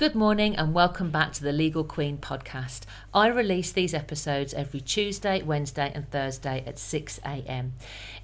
[0.00, 2.84] Good morning and welcome back to the Legal Queen podcast.
[3.12, 7.74] I release these episodes every Tuesday, Wednesday, and Thursday at 6 a.m.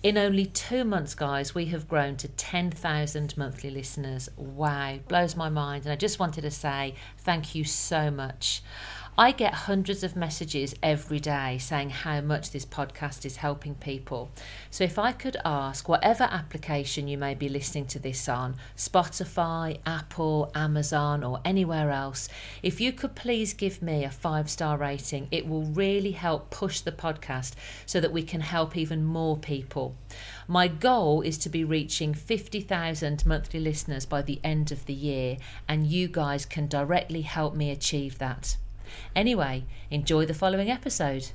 [0.03, 4.31] In only two months, guys, we have grown to 10,000 monthly listeners.
[4.39, 5.85] Wow, blows my mind.
[5.85, 8.63] And I just wanted to say thank you so much.
[9.19, 14.31] I get hundreds of messages every day saying how much this podcast is helping people.
[14.71, 19.79] So, if I could ask, whatever application you may be listening to this on Spotify,
[19.87, 22.29] Apple, Amazon, or anywhere else
[22.63, 26.81] if you could please give me a five star rating, it will really help push
[26.81, 27.55] the podcast
[27.87, 29.97] so that we can help even more people.
[30.47, 35.39] My goal is to be reaching 50,000 monthly listeners by the end of the year,
[35.67, 38.59] and you guys can directly help me achieve that.
[39.15, 41.31] Anyway, enjoy the following episode.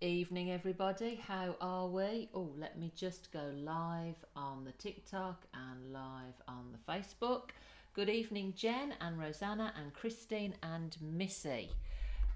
[0.00, 1.20] Evening, everybody.
[1.26, 2.28] How are we?
[2.32, 7.50] Oh, let me just go live on the TikTok and live on the Facebook.
[7.94, 11.70] Good evening, Jen and Rosanna and Christine and Missy.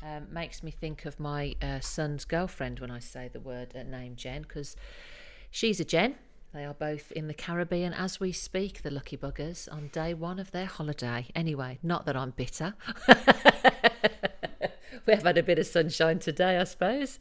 [0.02, 3.84] Um, makes me think of my uh, son's girlfriend when I say the word uh,
[3.84, 4.74] name Jen because
[5.52, 6.16] she's a Jen.
[6.52, 10.38] They are both in the Caribbean as we speak, the lucky buggers, on day one
[10.38, 11.28] of their holiday.
[11.34, 12.74] Anyway, not that I'm bitter.
[15.06, 17.18] we have had a bit of sunshine today, I suppose.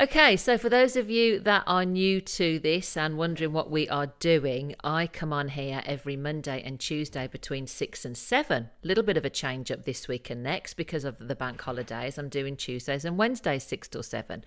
[0.00, 3.88] Okay, so for those of you that are new to this and wondering what we
[3.88, 8.62] are doing, I come on here every Monday and Tuesday between 6 and 7.
[8.62, 11.60] A little bit of a change up this week and next because of the bank
[11.60, 12.16] holidays.
[12.16, 14.44] I'm doing Tuesdays and Wednesdays 6 till 7.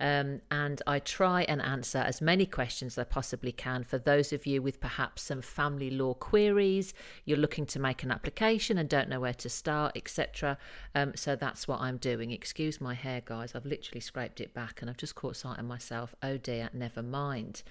[0.00, 4.32] Um, and I try and answer as many questions as I possibly can for those
[4.32, 6.94] of you with perhaps some family law queries,
[7.26, 10.56] you're looking to make an application and don't know where to start, etc.
[10.94, 12.30] Um, so that's what I'm doing.
[12.30, 13.54] Excuse my hair, guys.
[13.54, 16.14] I've literally scraped it back and I've just caught sight of myself.
[16.22, 17.64] Oh dear, never mind.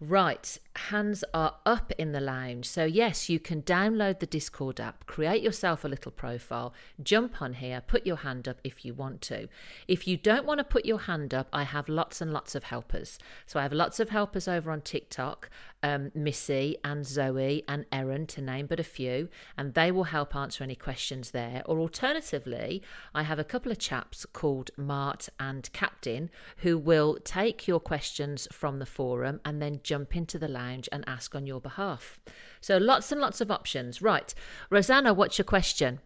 [0.00, 2.66] Right, hands are up in the lounge.
[2.66, 7.54] So, yes, you can download the Discord app, create yourself a little profile, jump on
[7.54, 9.48] here, put your hand up if you want to.
[9.88, 12.62] If you don't want to put your hand up, I have lots and lots of
[12.62, 13.18] helpers.
[13.44, 15.50] So, I have lots of helpers over on TikTok
[15.82, 20.34] um, Missy and Zoe and Erin, to name but a few, and they will help
[20.34, 21.62] answer any questions there.
[21.66, 22.82] Or alternatively,
[23.14, 28.48] I have a couple of chaps called Mart and Captain who will take your questions
[28.52, 32.20] from the forum and then jump into the lounge and ask on your behalf.
[32.60, 34.02] So lots and lots of options.
[34.02, 34.34] Right.
[34.68, 36.00] Rosanna, what's your question?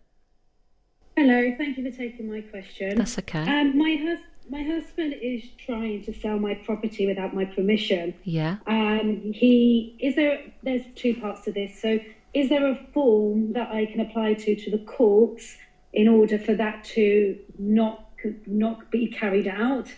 [1.17, 2.97] Hello, thank you for taking my question.
[2.97, 3.41] That's okay.
[3.41, 8.13] Um, my husband my husband is trying to sell my property without my permission.
[8.25, 8.57] Yeah.
[8.67, 10.53] Um, he is there.
[10.63, 11.81] There's two parts to this.
[11.81, 11.99] So,
[12.35, 15.57] is there a form that I can apply to to the courts
[15.93, 18.11] in order for that to not
[18.47, 19.89] not be carried out?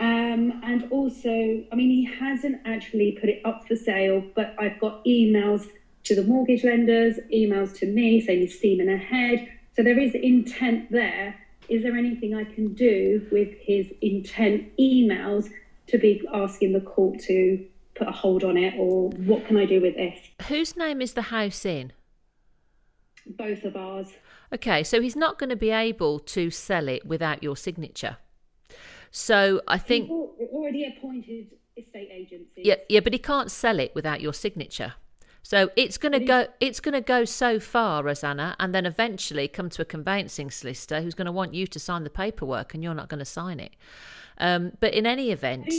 [0.00, 4.80] Um, and also, I mean, he hasn't actually put it up for sale, but I've
[4.80, 5.66] got emails
[6.04, 9.48] to the mortgage lenders, emails to me saying he's steaming ahead.
[9.76, 11.36] So there is intent there
[11.68, 15.48] is there anything I can do with his intent emails
[15.88, 19.66] to be asking the court to put a hold on it, or what can I
[19.66, 20.18] do with this?
[20.48, 21.92] Whose name is the house in?
[23.26, 24.08] Both of ours.
[24.52, 28.18] Okay, so he's not going to be able to sell it without your signature.
[29.16, 32.62] So I think already appointed estate agency.
[32.64, 34.94] Yeah, yeah, but he can't sell it without your signature.
[35.40, 39.46] So it's going to go it's going to go so far, Rosanna, and then eventually
[39.46, 42.82] come to a conveyancing solicitor who's going to want you to sign the paperwork, and
[42.82, 43.76] you're not going to sign it.
[44.38, 45.72] Um, but in any event,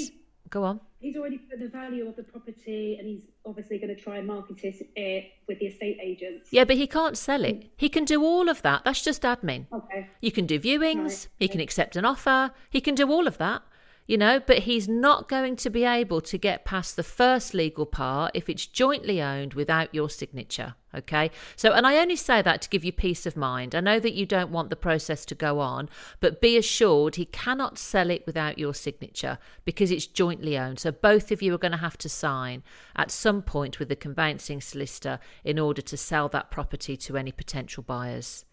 [0.49, 0.79] go on.
[0.99, 4.27] He's already put the value of the property, and he's obviously going to try and
[4.27, 6.49] market it eh, with the estate agents.
[6.51, 7.61] Yeah, but he can't sell it.
[7.61, 7.69] Mm.
[7.77, 8.83] He can do all of that.
[8.85, 9.67] That's just admin.
[9.71, 10.09] Okay.
[10.21, 11.03] You can do viewings.
[11.03, 11.27] Right.
[11.39, 12.51] He can accept an offer.
[12.69, 13.61] He can do all of that
[14.07, 17.85] you know, but he's not going to be able to get past the first legal
[17.85, 20.75] part if it's jointly owned without your signature.
[20.93, 21.31] Okay.
[21.55, 23.75] So, and I only say that to give you peace of mind.
[23.75, 25.89] I know that you don't want the process to go on,
[26.19, 30.79] but be assured he cannot sell it without your signature because it's jointly owned.
[30.79, 32.63] So, both of you are going to have to sign
[32.95, 37.31] at some point with the conveyancing solicitor in order to sell that property to any
[37.31, 38.45] potential buyers.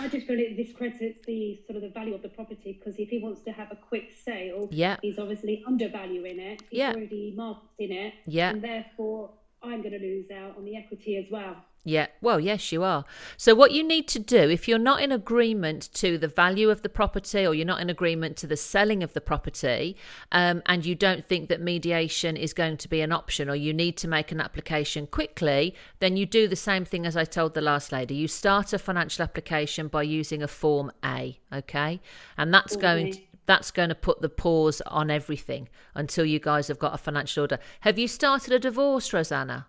[0.00, 3.08] I just feel it discredits the sort of the value of the property because if
[3.08, 4.96] he wants to have a quick sale, yeah.
[5.02, 6.62] he's obviously undervaluing it.
[6.70, 6.92] He's yeah.
[6.92, 8.14] already marketing it.
[8.26, 8.50] Yeah.
[8.50, 9.30] And therefore,
[9.62, 11.56] I'm going to lose out on the equity as well.
[11.84, 13.04] Yeah, well, yes, you are.
[13.36, 16.82] So, what you need to do, if you're not in agreement to the value of
[16.82, 19.96] the property or you're not in agreement to the selling of the property,
[20.32, 23.72] um, and you don't think that mediation is going to be an option or you
[23.72, 27.54] need to make an application quickly, then you do the same thing as I told
[27.54, 28.14] the last lady.
[28.14, 32.00] You start a financial application by using a Form A, okay?
[32.36, 32.82] And that's okay.
[32.82, 36.94] going to that's going to put the pause on everything until you guys have got
[36.94, 37.58] a financial order.
[37.80, 39.66] Have you started a divorce, Rosanna?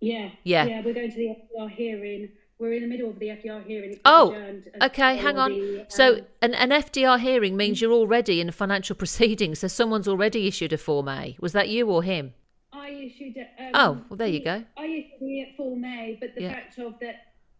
[0.00, 0.28] Yeah.
[0.44, 0.66] Yeah.
[0.66, 2.28] Yeah, we're going to the FDR hearing
[2.58, 3.98] we're in the middle of the FDR hearing.
[4.06, 4.34] Oh,
[4.82, 5.52] Okay, hang on.
[5.52, 9.54] the, So, um, an, an FDR hearing means you're already in a financial proceeding.
[9.54, 11.36] So, someone's already issued a Form A.
[11.40, 12.32] Was that you or him?
[12.72, 13.48] I issued it.
[13.58, 14.64] Um, Oh, well, there you go.
[14.76, 16.52] I issued the Form A, but the Yeah.
[16.54, 17.16] fact of that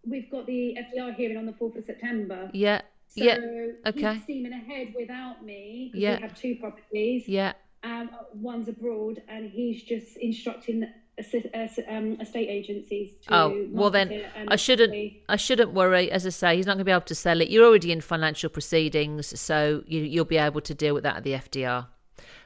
[0.09, 2.49] we've got the FDR hearing on the 4th of September.
[2.55, 2.81] Yeah,
[3.17, 3.39] So yeah,
[3.87, 4.21] okay.
[4.25, 5.91] steaming ahead without me.
[5.95, 6.17] Yeah.
[6.17, 7.27] We have two properties.
[7.29, 7.55] yeah.
[7.83, 10.87] Um, one's abroad, and he's just instructing
[11.19, 13.35] uh, um, estate agencies to.
[13.35, 15.15] Oh well, then I shouldn't.
[15.29, 16.11] I shouldn't worry.
[16.11, 17.49] As I say, he's not going to be able to sell it.
[17.49, 21.25] You're already in financial proceedings, so you, you'll be able to deal with that at
[21.25, 21.87] the FDR.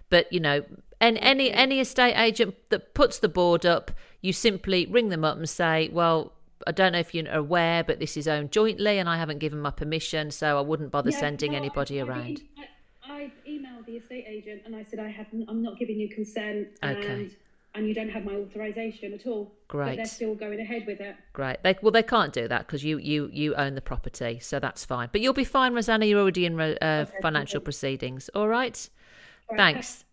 [0.08, 0.64] But you know,
[1.00, 3.90] and any any estate agent that puts the board up,
[4.20, 6.32] you simply ring them up and say, "Well,
[6.66, 9.60] I don't know if you're aware, but this is owned jointly, and I haven't given
[9.60, 13.86] my permission, so I wouldn't bother Yeah, sending no, anybody I've around." I, I've emailed
[13.86, 15.48] the estate agent and I said I haven't.
[15.48, 17.06] I'm not giving you consent, Okay.
[17.12, 17.36] and
[17.74, 19.44] and you don't have my authorization at all.
[19.68, 19.96] But Great.
[19.96, 21.14] they're still going ahead with it.
[21.32, 21.62] Great.
[21.62, 24.84] They, well, they can't do that because you, you, you own the property, so that's
[24.84, 25.08] fine.
[25.12, 26.04] But you'll be fine, Rosanna.
[26.06, 28.28] You're already in uh, Okay, financial proceedings.
[28.34, 28.88] All right.
[29.48, 30.04] All right, Thanks.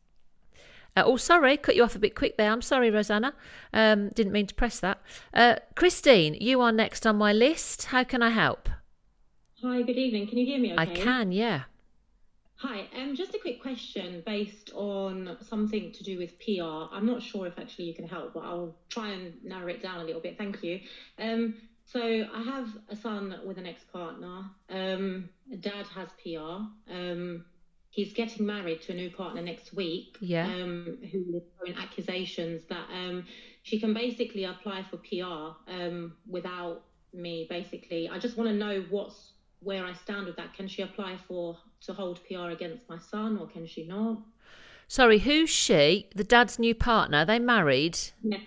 [0.98, 2.52] Uh, oh, sorry, cut you off a bit quick there.
[2.52, 3.36] I'm sorry, Rosanna.
[3.72, 5.00] Um, didn't mean to press that.
[5.32, 7.86] Uh, Christine, you are next on my list.
[7.86, 8.68] How can I help?
[9.62, 10.28] Hi, good evening.
[10.28, 10.82] Can you hear me okay?
[10.82, 11.64] I can, yeah.
[12.56, 16.92] Hi, um, just a quick question based on something to do with PR.
[16.92, 20.00] I'm not sure if actually you can help, but I'll try and narrow it down
[20.00, 20.36] a little bit.
[20.36, 20.80] Thank you.
[21.20, 21.54] Um,
[21.86, 24.46] so I have a son with an ex-partner.
[24.72, 25.30] Um,
[25.60, 26.66] dad has PR.
[26.92, 27.46] Um,
[27.98, 30.18] he's getting married to a new partner next week.
[30.22, 30.46] Yeah.
[30.46, 33.26] Um, who is throwing accusations that um,
[33.64, 37.48] she can basically apply for PR um, without me.
[37.50, 40.54] Basically, I just want to know what's where I stand with that.
[40.54, 44.20] Can she apply for to hold PR against my son, or can she not?
[44.88, 46.08] Sorry, who's she?
[46.16, 47.26] The dad's new partner.
[47.26, 47.98] They married.
[48.22, 48.38] Yeah.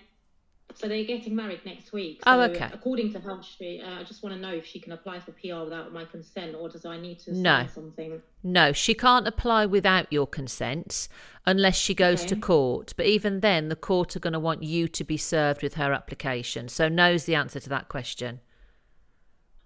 [0.75, 2.21] So they're getting married next week.
[2.25, 2.69] Oh, okay.
[2.73, 5.31] According to Health Street, uh, I just want to know if she can apply for
[5.33, 7.67] PR without my consent, or does I need to sign No.
[7.73, 8.21] something?
[8.43, 11.07] No, she can't apply without your consent
[11.45, 12.93] unless she goes to court.
[12.95, 15.93] But even then, the court are going to want you to be served with her
[15.93, 16.69] application.
[16.69, 18.39] So, no's the answer to that question.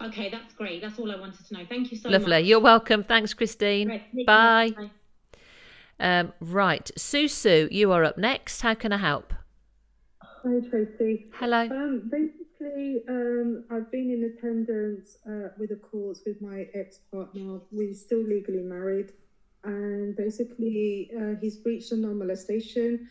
[0.01, 0.81] Okay, that's great.
[0.81, 1.65] That's all I wanted to know.
[1.67, 2.19] Thank you so Lovely.
[2.25, 2.29] much.
[2.31, 2.49] Lovely.
[2.49, 3.03] You're welcome.
[3.03, 3.89] Thanks, Christine.
[3.89, 4.25] Right.
[4.25, 4.71] Bye.
[4.75, 4.89] Bye.
[5.99, 6.91] Um, right.
[6.97, 8.61] Susu, you are up next.
[8.61, 9.33] How can I help?
[10.45, 11.25] Hi Tracy.
[11.33, 11.61] Hello.
[11.63, 17.61] Um, basically, um, I've been in attendance uh, with a courts with my ex-partner.
[17.71, 19.13] We're still legally married,
[19.63, 23.09] and basically, uh, he's breached a non-molestation.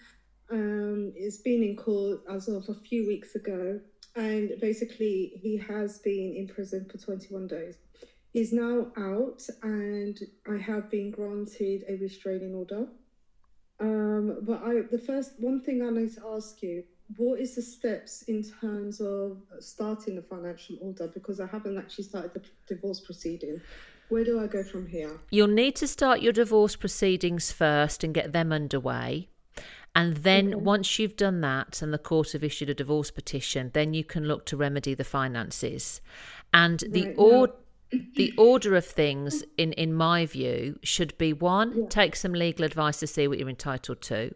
[0.49, 3.81] Um, it's been in court as of a few weeks ago,
[4.15, 7.79] and basically, he has been in prison for 21 days.
[8.33, 10.17] He's now out, and
[10.49, 12.87] I have been granted a restraining order.
[13.81, 16.85] Um, but I, the first one thing I need to ask you,
[17.17, 21.09] what is the steps in terms of starting the financial order?
[21.09, 23.61] Because I haven't actually started the divorce proceeding.
[24.09, 25.19] Where do I go from here?
[25.31, 29.29] You'll need to start your divorce proceedings first and get them underway.
[29.97, 33.95] And then once you've done that and the court have issued a divorce petition, then
[33.95, 36.01] you can look to remedy the finances.
[36.53, 37.55] And the Right, or- now-
[38.17, 42.99] the order of things in in my view should be one, take some legal advice
[42.99, 44.35] to see what you're entitled to.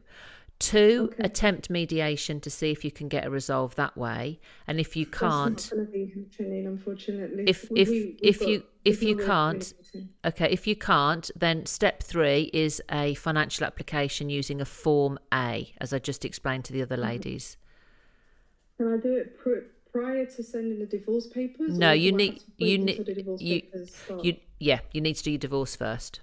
[0.59, 1.23] Two, Okay.
[1.25, 4.41] attempt mediation to see if you can get a resolve that way.
[4.67, 7.45] And if you can't, That's not going to be happening, unfortunately.
[7.47, 9.75] If- We- if- we- if got- you- if you got a way of can't.
[10.25, 15.73] Okay, if you can't, then step three is a financial application using a Form A,
[15.81, 17.05] as I just explained to the other mm-hmm.
[17.05, 17.57] ladies.
[18.79, 21.79] Can I do it pr- prior to sending the divorce papers?
[21.79, 23.63] No, you need have to wait you need you
[24.25, 26.21] you yeah you need to do your divorce first.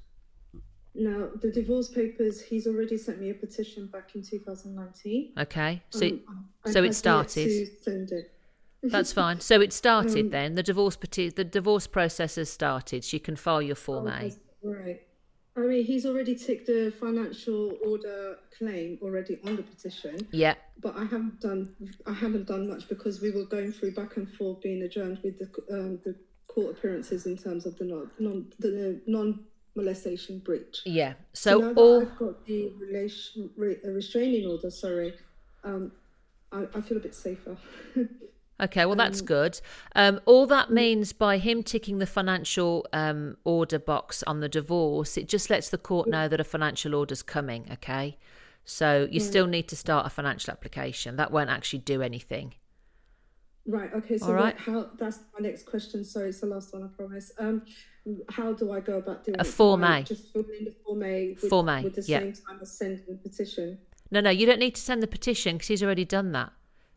[0.96, 5.34] Now, the divorce papers, he's already sent me a petition back in 2019.
[5.38, 7.70] Okay, so Um, so it started.
[7.84, 8.32] Send it.
[8.84, 9.40] that's fine.
[9.42, 10.56] So it started Um, then.
[10.56, 13.04] The divorce peti- the divorce process has started.
[13.04, 14.32] So you can file your Form Oh, A.
[14.64, 15.02] Right.
[15.58, 20.98] I mean, he's already ticked the financial order claim already on the petition, Yeah, but
[20.98, 21.74] I haven't done.
[22.06, 25.40] I haven't done much because we were going through back and forth, being adjourned with
[25.40, 26.14] the um, the
[26.50, 30.82] court appearances in terms of the non non the non molestation breach.
[30.86, 31.14] yeah.
[31.34, 34.72] So that all I've got the relation re, restraining order.
[34.72, 35.14] Sorry,
[35.64, 35.92] um,
[36.52, 37.58] I, I feel a bit safer.
[38.58, 39.60] Okay, well, that's Um, good.
[39.98, 45.18] Um, all that means by him ticking the financial um, order box on the divorce,
[45.18, 48.18] it just lets the court know that a financial order's coming, okay?
[48.64, 51.18] So you still need to start a financial application.
[51.18, 52.54] That won't actually do anything.
[53.68, 53.92] Right.
[53.94, 54.18] Okay.
[54.18, 54.56] So All right.
[54.56, 54.90] what, how?
[54.98, 56.04] That's my next question.
[56.04, 56.84] Sorry, it's the last one.
[56.84, 57.32] I promise.
[57.40, 57.64] Um,
[58.30, 59.44] how do I go about doing A?
[59.44, 60.04] Form A.
[60.04, 61.30] Just fill in the form A.
[61.42, 62.20] With, Form A, With the yeah.
[62.20, 63.80] same time as sending the petition.
[64.12, 66.52] No, no, you don't need to send the petition because he's already done that.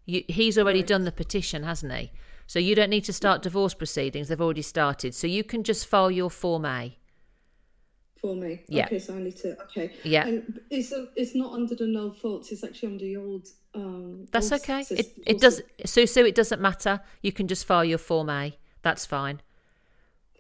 [0.05, 0.87] You, he's already Right.
[0.89, 2.13] done the petition, hasn't he?
[2.47, 5.15] So you don't need to start divorce proceedings; they've already started.
[5.15, 6.98] So you can just file your Form A.
[8.21, 8.65] For me.
[8.69, 8.87] Yeah.
[8.87, 9.61] Okay, so I need to.
[9.65, 9.93] Okay.
[10.03, 10.27] Yeah.
[10.27, 12.51] And it's it's not under the no faults.
[12.51, 13.49] It's actually under the old.
[13.75, 14.81] Um, That's old okay.
[14.81, 17.01] sys- It it does so so it doesn't matter.
[17.23, 18.59] You can just file your Form A.
[18.83, 19.41] That's fine.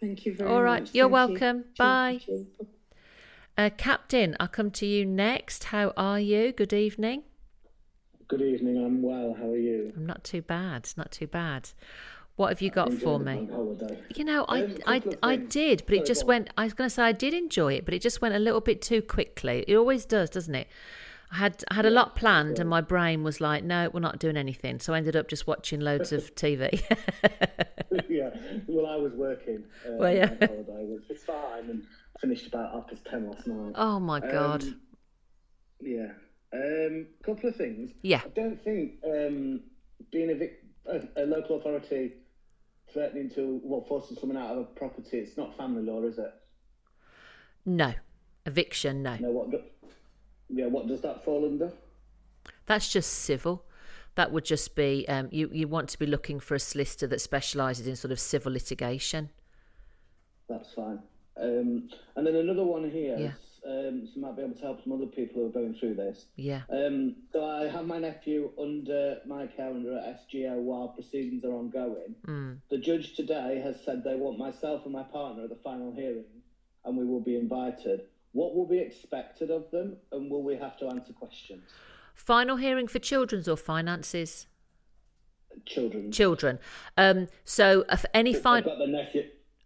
[0.01, 0.57] Thank you very much.
[0.57, 0.95] All right, much.
[0.95, 1.65] you're Thank welcome.
[1.77, 2.21] Thank Bye.
[2.27, 2.47] you.
[3.57, 5.65] Uh, Captain, I'll come to you next.
[5.65, 6.53] How are you?
[6.53, 7.25] Good evening.
[8.29, 8.77] Good evening.
[8.85, 9.35] I'm well.
[9.39, 9.93] How are you?
[9.97, 10.89] I'm not too bad.
[10.97, 11.71] Not too bad.
[12.39, 13.49] What have you got for me?
[14.15, 16.51] You know, I, Um, I, I did, but it just went.
[16.57, 18.61] I was going to say I did enjoy it, but it just went a little
[18.61, 19.65] bit too quickly.
[19.67, 20.69] It always does, doesn't it?
[21.33, 24.21] I had I had a lot planned, and my brain was like, "No, we're not
[24.21, 26.81] doing anything." So I ended up just watching loads of TV.
[28.09, 28.31] yeah.
[28.69, 29.65] Well, I was working.
[29.85, 30.29] Uh, Well, yeah.
[30.29, 31.83] holiday, which is fine, and
[32.21, 33.73] finished about half past ten last night.
[33.75, 34.63] oh my god!
[34.63, 34.81] Um,
[35.81, 36.13] yeah.
[36.53, 37.91] Um, couple of things.
[38.03, 38.23] Yeah.
[38.25, 39.61] I don't think um,
[40.13, 42.13] being a, vic- a, a local authority
[42.93, 46.33] threatening to well forcing someone out of a property, it's not family law, is it?
[47.65, 47.93] no,
[48.47, 49.03] eviction.
[49.03, 49.31] No, No.
[49.31, 49.51] What?
[49.51, 49.61] Do,
[50.49, 50.67] yeah.
[50.67, 51.73] What does that fall under?
[52.67, 53.65] that's just civil.
[54.15, 55.49] That would just be um, you.
[55.53, 59.31] You want to be looking for a solicitor that specialises in sort of civil litigation.
[60.49, 61.01] That's fine.
[61.41, 63.17] Um, and then another one here.
[63.19, 63.33] Yeah.
[63.67, 66.27] Um, so might be able to help some other people who are going through this.
[66.37, 66.63] Yeah.
[66.71, 71.53] Um, so I have my nephew under my care under at SGO while proceedings are
[71.53, 72.15] ongoing.
[72.27, 72.59] Mm.
[72.71, 76.25] The judge today has said they want myself and my partner at the final hearing,
[76.85, 78.03] and we will be invited.
[78.33, 81.63] What will be expected of them, and will we have to answer questions?
[82.15, 84.47] Final hearing for children's or finances?
[85.65, 86.13] Children.
[86.13, 86.59] Children.
[86.97, 88.43] Um, so if any They've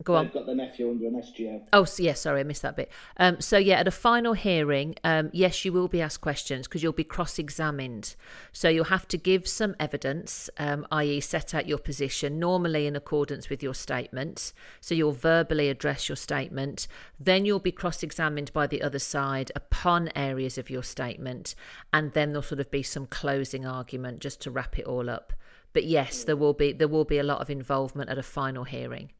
[0.02, 0.14] fine.
[0.14, 0.14] got the nephew.
[0.14, 0.24] Go on.
[0.24, 1.66] They've got the nephew under an SGO.
[1.72, 2.90] Oh, so yeah, sorry, I missed that bit.
[3.16, 6.82] Um, so yeah, at a final hearing, um, yes, you will be asked questions because
[6.82, 8.14] you'll be cross-examined.
[8.52, 12.96] So you'll have to give some evidence, um, i.e., set out your position, normally in
[12.96, 14.52] accordance with your statement.
[14.80, 16.86] So you'll verbally address your statement.
[17.18, 21.54] Then you'll be cross-examined by the other side upon areas of your statement,
[21.92, 25.32] and then there'll sort of be some closing argument just to wrap it all up.
[25.72, 28.64] But yes, there will be there will be a lot of involvement at a final
[28.64, 29.10] hearing.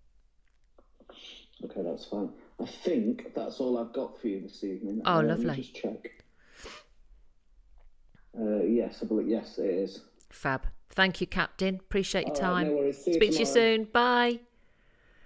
[1.64, 2.30] Okay, that's fine.
[2.60, 5.02] I think that's all I've got for you this evening.
[5.04, 5.62] Oh, let me lovely.
[5.62, 6.10] just check.
[8.38, 10.00] Uh, yes, I believe yes, it is.
[10.30, 10.66] Fab.
[10.90, 11.76] Thank you, Captain.
[11.76, 12.68] Appreciate your All right, time.
[12.68, 13.04] no worries.
[13.04, 13.84] See you Speak to you soon.
[13.84, 14.40] Bye.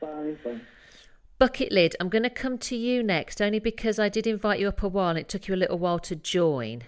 [0.01, 0.37] Bye.
[0.45, 0.61] Bye.
[1.39, 4.69] Bucket lid, I'm going to come to you next, only because I did invite you
[4.69, 6.83] up a while and it took you a little while to join.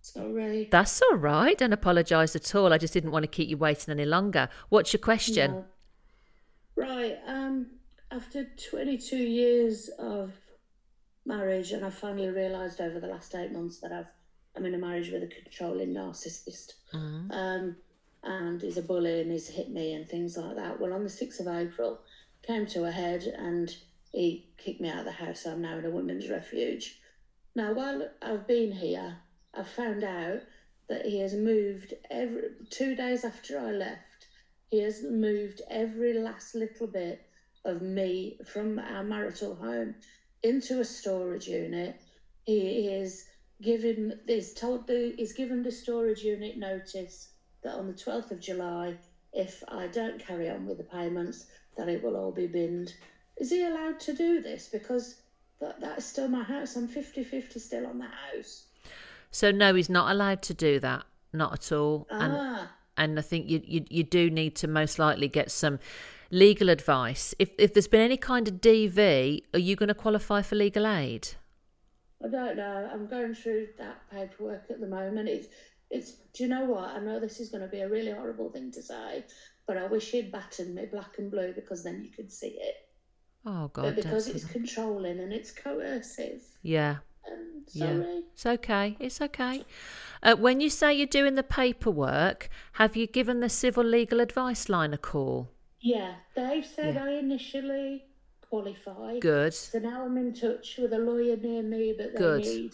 [0.00, 0.68] Sorry.
[0.70, 1.56] That's all right.
[1.56, 2.72] Don't apologise at all.
[2.72, 4.48] I just didn't want to keep you waiting any longer.
[4.68, 5.52] What's your question?
[5.52, 5.64] No.
[6.76, 7.16] Right.
[7.26, 7.66] Um.
[8.10, 10.32] After 22 years of
[11.26, 14.12] marriage, and I finally realised over the last eight months that I've
[14.56, 16.74] I'm in a marriage with a controlling narcissist.
[16.92, 17.30] Mm-hmm.
[17.32, 17.76] Um.
[18.26, 20.80] And he's a bully and he's hit me and things like that.
[20.80, 22.00] Well, on the 6th of April,
[22.46, 23.76] came to a head and
[24.12, 25.44] he kicked me out of the house.
[25.44, 27.00] I'm now in a women's refuge.
[27.54, 29.18] Now, while I've been here,
[29.52, 30.40] I've found out
[30.88, 34.26] that he has moved every two days after I left.
[34.70, 37.26] He has moved every last little bit
[37.64, 39.94] of me from our marital home
[40.42, 42.00] into a storage unit.
[42.44, 43.24] He is
[43.62, 47.30] given he's told the he's given the storage unit notice
[47.62, 48.96] that on the twelfth of July,
[49.32, 52.92] if I don't carry on with the payments, that it will all be binned.
[53.38, 54.68] Is he allowed to do this?
[54.68, 55.22] Because
[55.60, 56.76] that that's still my house.
[56.76, 58.64] I'm 50-50 still on the house.
[59.30, 61.04] So no, he's not allowed to do that.
[61.32, 62.06] Not at all.
[62.10, 62.70] And Ah.
[62.96, 65.78] and I think you, you you do need to most likely get some
[66.34, 67.34] legal advice.
[67.38, 70.86] If if there's been any kind of DV, are you going to qualify for legal
[70.86, 71.28] aid?
[72.24, 72.90] I don't know.
[72.92, 75.28] I'm going through that paperwork at the moment.
[75.28, 75.48] It's,
[75.90, 76.12] it's.
[76.34, 76.90] Do you know what?
[76.90, 79.24] I know this is going to be a really horrible thing to say,
[79.66, 82.74] but I wish he'd battered me black and blue because then you could see it.
[83.46, 86.42] Oh God, don't because it's controlling and it's coercive.
[86.62, 86.96] yeah.
[87.30, 88.22] Um, Yeah, sorry.
[88.34, 88.96] it's okay.
[89.00, 89.64] It's okay.
[90.22, 94.68] Uh, when you say you're doing the paperwork, have you given the civil legal advice
[94.68, 95.50] line a call?
[95.84, 97.04] Yeah, Dave said Yeah.
[97.04, 98.04] I initially
[98.40, 99.18] qualify.
[99.18, 99.52] Good.
[99.52, 102.42] So now I'm in touch with a lawyer near me, but they Good.
[102.44, 102.72] need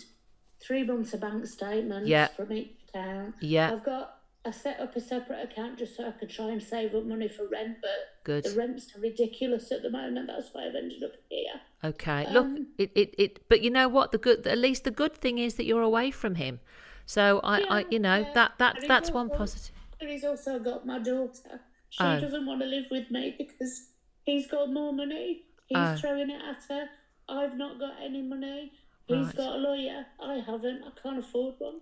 [0.61, 2.29] three months of bank statements Yeah.
[2.29, 3.35] from each account.
[3.41, 3.73] Yeah.
[3.73, 6.95] I've got I set up a separate account just so I could try and save
[6.95, 8.45] up money for rent, but Good.
[8.45, 10.29] the rent's ridiculous at the moment.
[10.29, 11.61] That's why I've ended up here.
[11.85, 12.27] Okay.
[12.33, 13.49] Look, Um, it, it, it.
[13.51, 14.13] But you know what?
[14.13, 16.61] The good, at least the good thing is that you're away from him.
[17.05, 18.33] So I, I you know, yeah.
[18.33, 19.77] that that And that's one also- positive.
[19.99, 21.61] But he's also got my daughter.
[21.91, 22.21] She Oh.
[22.21, 23.91] doesn't want to live with me because
[24.25, 25.45] he's got more money.
[25.67, 25.97] He's Oh.
[25.97, 26.89] throwing it at her.
[27.29, 28.73] I've not got any money.
[29.07, 29.37] He's Right.
[29.37, 30.07] got a lawyer.
[30.21, 30.85] I haven't.
[30.85, 31.81] I can't afford one.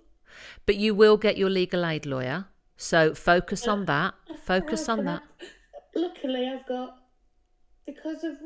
[0.66, 2.48] But you will get your legal aid lawyer.
[2.76, 4.14] So focus on uh, that.
[4.40, 5.22] Focus on that.
[5.40, 7.02] I- luckily, I've got
[7.86, 8.36] because of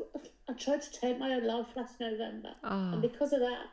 [0.49, 2.93] I tried to take my own life last November, Oh.
[2.93, 3.67] and because of that,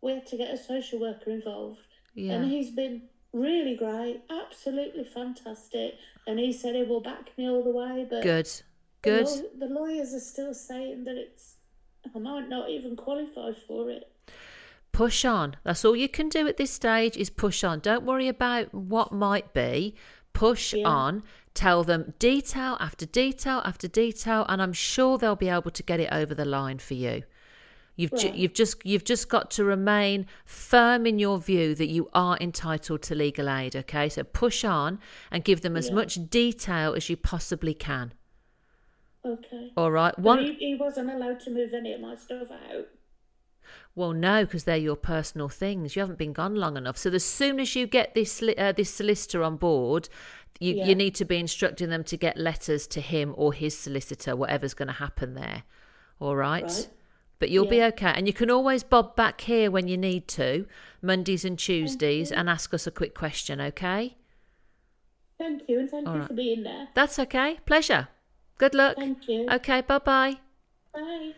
[0.00, 1.80] we had to get a social worker involved,
[2.14, 2.34] Yeah.
[2.34, 5.94] and he's been really great, absolutely fantastic,
[6.26, 8.06] and he said he will back me all the way.
[8.08, 8.46] But Good.
[8.46, 8.62] the
[9.02, 9.26] Good.
[9.26, 11.56] law- the lawyers are still saying that it's
[12.14, 14.10] I might not even qualify for it.
[14.92, 15.56] Push on.
[15.64, 17.80] That's all you can do at this stage is push on.
[17.80, 19.94] Don't worry about what might be.
[20.32, 20.88] Push Yeah.
[20.88, 21.22] on.
[21.54, 26.00] Tell them detail after detail after detail, and I'm sure they'll be able to get
[26.00, 27.24] it over the line for you.
[28.00, 32.08] You've ju- you've just you've just got to remain firm in your view that you
[32.14, 33.74] are entitled to legal aid.
[33.74, 35.00] Okay, so push on
[35.32, 35.94] and give them as Yeah.
[35.96, 38.14] much detail as you possibly can.
[39.24, 39.72] Okay.
[39.76, 40.16] All right.
[40.16, 40.38] One.
[40.38, 42.86] he, he wasn't allowed to move any of my stuff out.
[43.96, 45.96] Well, no, because they're your personal things.
[45.96, 46.96] You haven't been gone long enough.
[46.96, 50.08] So as soon as you get this uh, this solicitor on board,
[50.60, 50.86] you, Yeah.
[50.86, 54.74] you need to be instructing them to get letters to him or his solicitor, whatever's
[54.74, 55.64] going to happen there.
[56.20, 56.62] All right.
[56.62, 56.88] Right.
[57.38, 58.12] But you'll be okay.
[58.14, 60.66] And you can always bob back here when you need to,
[61.00, 64.16] Mondays and Tuesdays, and ask us a quick question, okay?
[65.38, 66.28] Thank you, and thank All you right.
[66.28, 66.88] for being there.
[66.94, 67.60] That's okay.
[67.64, 68.08] Pleasure.
[68.58, 68.96] Good luck.
[68.96, 69.48] Thank you.
[69.48, 70.38] Okay, bye bye.
[70.92, 71.34] Bye.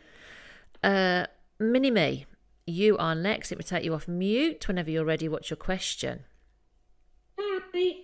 [0.82, 1.26] Uh,
[1.58, 2.24] Mini Me,
[2.66, 3.52] you are next.
[3.52, 5.28] It will take you off mute whenever you're ready.
[5.28, 6.24] What's your question?
[7.38, 7.56] Hi.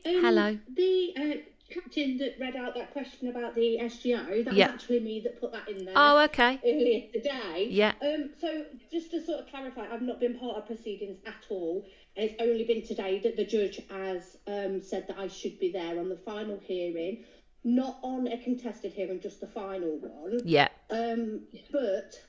[0.05, 0.59] Um, Hello.
[0.75, 1.37] The uh,
[1.71, 4.67] captain that read out that question about the SGO, that Yeah.
[4.67, 5.95] was actually me that put that in there.
[5.97, 6.61] Oh, okay.
[6.65, 7.69] Earlier today.
[7.71, 7.93] Yeah.
[8.01, 8.31] Um.
[8.41, 12.31] So just to sort of clarify, I've not been part of proceedings at all, and
[12.31, 15.99] it's only been today that the judge has um said that I should be there
[15.99, 17.25] on the final hearing,
[17.65, 20.41] not on a contested hearing, just the final one.
[20.45, 20.69] Yeah.
[20.91, 21.43] Um,
[21.73, 22.21] but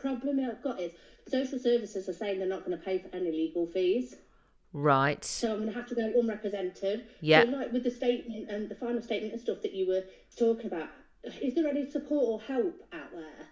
[0.00, 0.92] problem I've got is
[1.28, 4.14] social services are saying they're not going to pay for any legal fees.
[4.74, 5.24] Right.
[5.24, 7.04] So I'm going to have to go unrepresented.
[7.20, 7.44] Yeah.
[7.44, 10.02] So like with the statement and the final statement and stuff that you were
[10.36, 10.88] talking about,
[11.40, 13.46] is there any support or help out there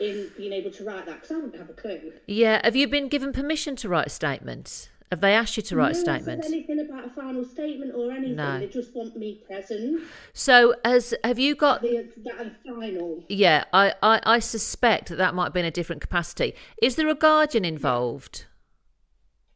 [0.00, 1.22] in being able to write that?
[1.22, 2.12] Because I wouldn't have a clue.
[2.26, 2.60] Yeah.
[2.64, 4.90] Have you been given permission to write a statement?
[5.12, 6.44] Have they asked you to write a no said statement?
[6.44, 8.34] anything about a final statement or anything.
[8.34, 8.58] No.
[8.58, 10.02] They just want me present.
[10.32, 11.82] So, has have you got?
[11.82, 13.22] The, that final.
[13.28, 16.54] Yeah, I, I, I suspect that that might be in a different capacity.
[16.82, 18.46] Is there a guardian involved?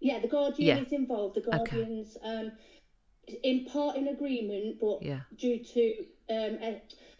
[0.00, 0.82] Yeah, the guardian Yeah.
[0.84, 1.36] is involved.
[1.36, 1.76] The Okay.
[1.76, 2.52] guardian's um,
[3.42, 5.20] in part in agreement, but Yeah.
[5.36, 6.58] due to um,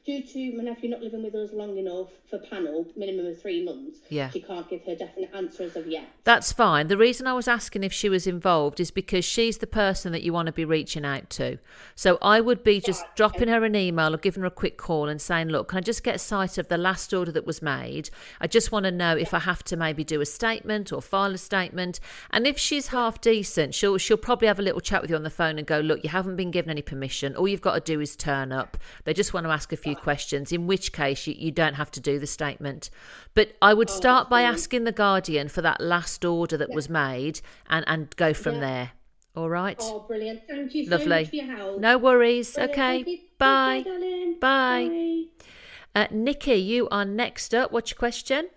[0.09, 3.63] due to my nephew not living with us long enough for panel, minimum of three
[3.63, 4.31] months, Yeah.
[4.31, 6.05] she can't give her definite answer as of yet.
[6.25, 6.89] That's fine.
[6.89, 10.23] The reason I was asking if she was involved is because she's the person that
[10.23, 11.59] you want to be reaching out to.
[11.95, 15.11] So I would be just dropping her an email or giving her a quick call
[15.11, 17.61] and saying, Look, can I just get a sight of the last order that was
[17.61, 18.09] made?
[18.41, 21.35] I just want to know if I have to maybe do a statement or file
[21.35, 22.01] a statement.
[22.31, 25.23] And if she's half decent, she'll she'll probably have a little chat with you on
[25.23, 27.37] the phone and go, Look, you haven't been given any permission.
[27.37, 28.79] All you've got to do is turn up.
[29.05, 31.91] They just want to ask a few questions, in which case you, you don't have
[31.93, 32.91] to do the statement.
[33.35, 37.41] But I would start by asking the Guardian for that last order that was made
[37.69, 38.61] and, and go from Yeah.
[38.61, 38.91] there.
[39.37, 39.79] All right?
[39.81, 40.43] Oh, brilliant!
[40.49, 41.09] Thank you so Lovely.
[41.09, 41.81] much for your help.
[41.81, 42.55] No worries.
[42.55, 42.79] Brilliant.
[42.79, 43.23] Okay.
[43.39, 43.85] Bye.
[43.85, 44.35] Bye.
[44.41, 45.25] Bye.
[45.95, 47.71] Uh, Nikki, you are next up.
[47.71, 48.49] What's your question?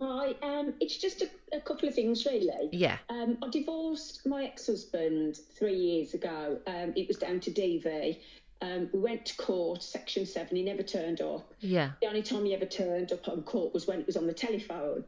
[0.00, 2.68] Hi, um, it's just a, a couple of things really.
[2.72, 2.98] Yeah.
[3.08, 6.58] Um, I divorced my ex-husband three years ago.
[6.68, 8.18] Um, it was down to DV.
[8.60, 10.56] Um, we went to court, Section Seven.
[10.56, 11.52] He never turned up.
[11.60, 11.92] Yeah.
[12.00, 14.32] The only time he ever turned up on court was when it was on the
[14.34, 15.04] telephone.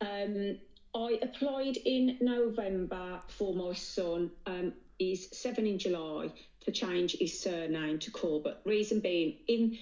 [0.00, 0.58] Um,
[0.94, 4.30] I applied in November for my son.
[4.46, 6.30] Um, he's seven in July
[6.64, 8.58] to change his surname to Corbett.
[8.64, 9.78] Reason being, in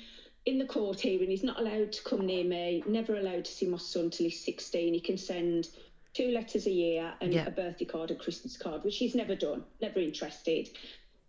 [0.47, 2.83] in the court hearing, he's not allowed to come near me.
[2.87, 4.95] Never allowed to see my son till he's sixteen.
[4.95, 5.69] He can send
[6.15, 7.47] two letters a year and Yeah.
[7.47, 9.65] a birthday card and Christmas card, which he's never done.
[9.81, 10.69] Never interested.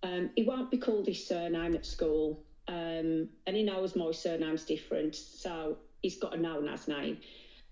[0.06, 4.64] Um, he won't be called his surname at school, um, and he knows my surname's
[4.64, 7.18] different, so he's got a known as name.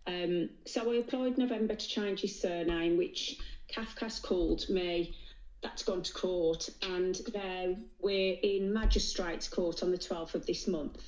[0.07, 3.37] Um, so I applied November to change his surname, which
[3.71, 5.15] Cafcass called me.
[5.61, 7.15] That's gone to court, and
[8.01, 11.01] we're in magistrates' court on the 12th of this month.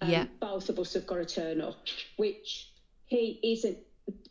[0.00, 0.26] Um, Yeah.
[0.40, 1.78] Both of us have got to turn up,
[2.16, 2.70] which
[3.06, 3.78] he isn't.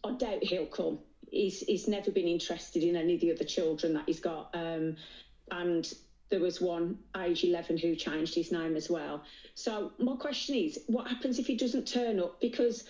[0.03, 0.99] I doubt he'll come.
[1.31, 4.49] He's, he's never been interested in any of the other children that he's got.
[4.53, 4.97] Um,
[5.51, 5.91] and
[6.29, 9.23] there was one age 11 who changed his name as well.
[9.55, 12.39] So my question is, what happens if he doesn't turn up?
[12.41, 12.83] Because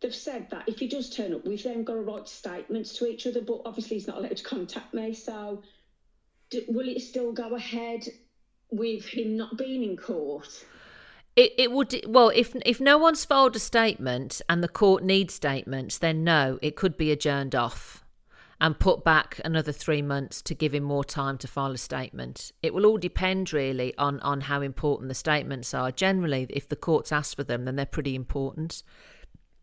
[0.00, 3.06] they've said that if he does turn up, we've then got to write statements to
[3.06, 5.14] each other, but obviously he's not allowed to contact me.
[5.14, 5.62] So
[6.68, 8.08] will it still go ahead
[8.70, 10.64] with him not being in court?
[11.36, 15.34] It, it would well if if no one's filed a statement and the court needs
[15.34, 18.04] statements then no it could be adjourned off
[18.60, 22.52] and put back another three months to give him more time to file a statement.
[22.62, 25.92] It will all depend really on, on how important the statements are.
[25.92, 28.82] Generally, if the courts ask for them, then they're pretty important.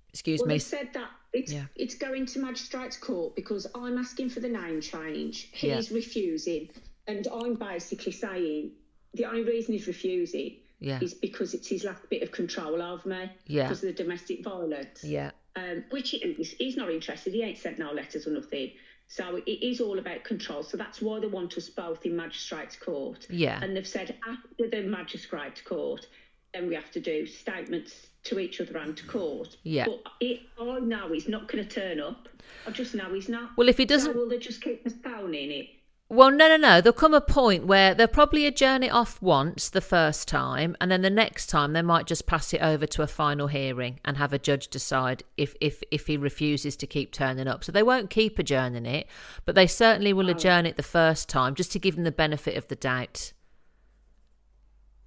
[0.10, 0.55] Excuse well, me.
[0.55, 1.65] They said that it's Yeah.
[1.75, 5.49] it's going to magistrates court because I'm asking for the name change.
[5.51, 5.95] He's Yeah.
[5.95, 6.69] refusing,
[7.08, 8.71] and I'm basically saying
[9.13, 10.99] the only reason he's refusing Yeah.
[11.01, 13.63] is because it's his last bit of control over me Yeah.
[13.63, 15.03] because of the domestic violence.
[15.03, 15.31] Yeah.
[15.56, 16.12] Um, which.
[16.12, 17.34] He's not interested.
[17.34, 18.72] He ain't sent no letters or nothing.
[19.08, 20.63] So it is all about control.
[20.63, 23.28] So that's why they want us both in magistrates court.
[23.30, 23.60] Yeah.
[23.62, 26.08] And they've said after the magistrates court,
[26.54, 29.58] then we have to do statements to each other and to court.
[29.63, 29.86] Yeah.
[29.86, 32.28] But it, I know he's not going to turn up.
[32.68, 33.52] I just know he's not.
[33.58, 35.70] Well, if he doesn't- so will they just keep postponing it?
[36.08, 36.82] Well, no, no, no.
[36.82, 40.91] There'll come a point where they'll probably adjourn it off once the first time, and
[40.91, 44.18] then the next time they might just pass it over to a final hearing and
[44.18, 47.63] have a judge decide if if if he refuses to keep turning up.
[47.63, 49.08] So they won't keep adjourning it,
[49.46, 52.56] but they certainly will adjourn it the first time just to give them the benefit
[52.56, 53.34] of the doubt.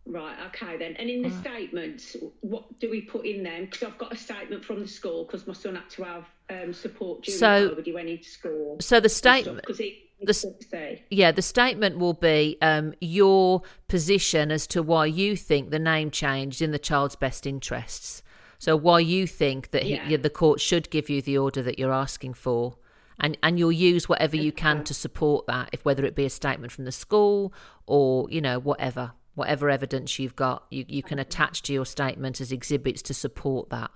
[0.04, 0.96] Right, okay then.
[0.96, 3.66] And in the statements, what do we put in them?
[3.66, 6.72] Because I've got a statement from the school because my son had to have um,
[6.72, 7.84] support during So- COVID.
[7.84, 8.78] He went into school.
[8.80, 11.04] So the statement, Because he the say.
[11.10, 16.10] yeah, the statement will be um, your position as to why you think the name
[16.10, 18.22] changed in the child's best interests.
[18.58, 20.08] So why you think that he, Yeah.
[20.08, 22.76] yeah, the court should give you the order that you're asking for,
[23.20, 26.30] and and you'll use whatever you can to support that, if whether it be a
[26.30, 27.52] statement from the school
[27.86, 32.40] or you know whatever whatever evidence you've got, you you can attach to your statement
[32.40, 33.92] as exhibits to support that.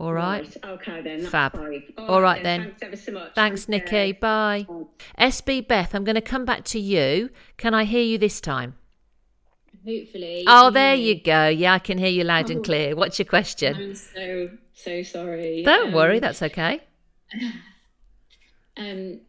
[0.00, 0.56] All right.
[0.64, 1.20] Okay then.
[1.20, 1.52] That's Fab.
[1.52, 1.84] fine.
[1.96, 2.62] All right then.
[2.62, 3.34] Thanks ever so much.
[3.34, 4.06] Thanks, Thank Nikki.
[4.08, 4.14] you.
[4.14, 4.66] Bye.
[5.18, 7.30] SB Beth, I'm going to come back to you.
[7.56, 8.74] Can I hear you this time?
[9.86, 10.44] Hopefully.
[10.48, 11.46] Oh, there you go.
[11.48, 12.62] Yeah, I can hear you loud and Oh.
[12.62, 12.96] clear.
[12.96, 13.76] What's your question?
[13.76, 15.62] I'm so so sorry.
[15.62, 16.80] Don't worry, Um, that's okay.
[18.76, 19.20] Um,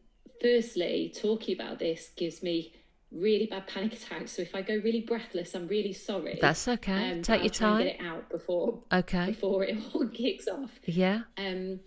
[0.41, 2.73] firstly, talking about this gives me
[3.15, 4.33] really bad panic attacks.
[4.33, 6.37] So if I go really breathless, I'm really sorry.
[6.41, 7.11] That's okay.
[7.11, 7.83] Um, Take your I'll try and time.
[7.87, 9.25] get it out before Okay.
[9.27, 10.71] before it all kicks off.
[10.85, 11.21] Yeah.
[11.37, 11.79] Um,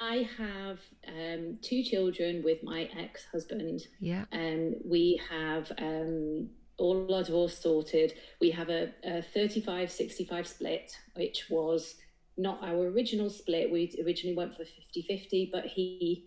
[0.00, 3.82] I have um, two children with my ex-husband.
[4.00, 4.24] Yeah.
[4.32, 8.14] Um, we have um, all our divorce sorted.
[8.40, 11.94] We have a, a 35-65 split, which was
[12.36, 13.70] not our original split.
[13.70, 16.26] We originally went for 50-50, but he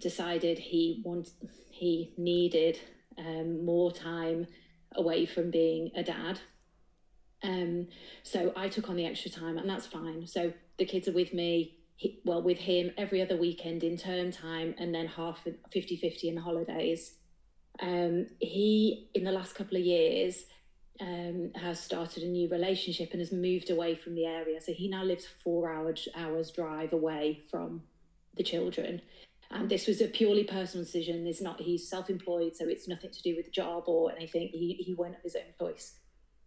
[0.00, 1.32] decided he wanted,
[1.70, 2.78] he needed
[3.18, 4.46] um, more time
[4.94, 6.40] away from being a dad.
[7.42, 7.88] Um,
[8.22, 10.26] so I took on the extra time, and that's fine.
[10.26, 14.30] So the kids are with me, he, well, with him every other weekend in term
[14.32, 17.14] time, and then half 50 50 in the holidays.
[17.80, 20.44] Um, he, in the last couple of years,
[21.00, 24.60] um, has started a new relationship and has moved away from the area.
[24.60, 27.82] So he now lives four hours, hours drive away from
[28.36, 29.02] the children.
[29.50, 31.26] And this was a purely personal decision.
[31.26, 34.48] It's not, he's self employed, so it's nothing to do with the job or anything.
[34.52, 35.94] He, he went of his own choice.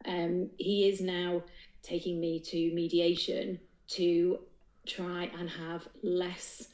[0.06, 1.44] Um, he is now
[1.82, 3.60] taking me to mediation
[3.90, 4.40] to
[4.88, 6.68] try and have less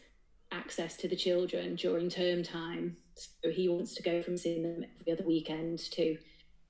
[0.52, 2.98] access to the children during term time.
[3.16, 6.18] So he wants to go from seeing them every other weekend to,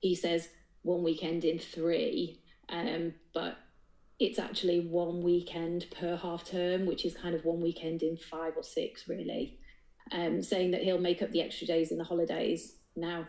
[0.00, 0.48] he says,
[0.82, 2.40] one weekend in three.
[2.68, 3.56] Um, but
[4.18, 8.54] it's actually one weekend per half term, which is kind of one weekend in five
[8.56, 9.58] or six, really.
[10.10, 12.76] Um, saying that he'll make up the extra days in the holidays.
[12.96, 13.26] Now,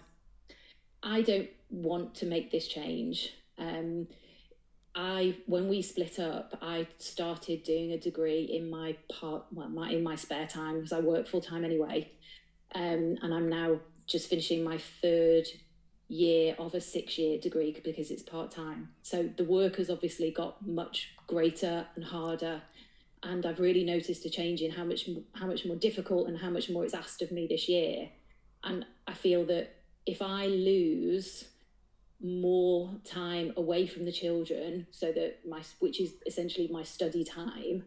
[1.03, 3.33] I don't want to make this change.
[3.57, 4.07] Um,
[4.95, 9.91] I when we split up, I started doing a degree in my part, well, my,
[9.91, 12.11] in my spare time because I work full time anyway,
[12.73, 15.45] um, and I'm now just finishing my third
[16.09, 18.89] year of a six year degree because it's part time.
[19.01, 22.63] So the work has obviously got much greater and harder,
[23.23, 26.49] and I've really noticed a change in how much how much more difficult and how
[26.49, 28.09] much more it's asked of me this year,
[28.63, 31.45] and I feel that if I lose
[32.21, 37.81] more time away from the children so that my which is essentially my study time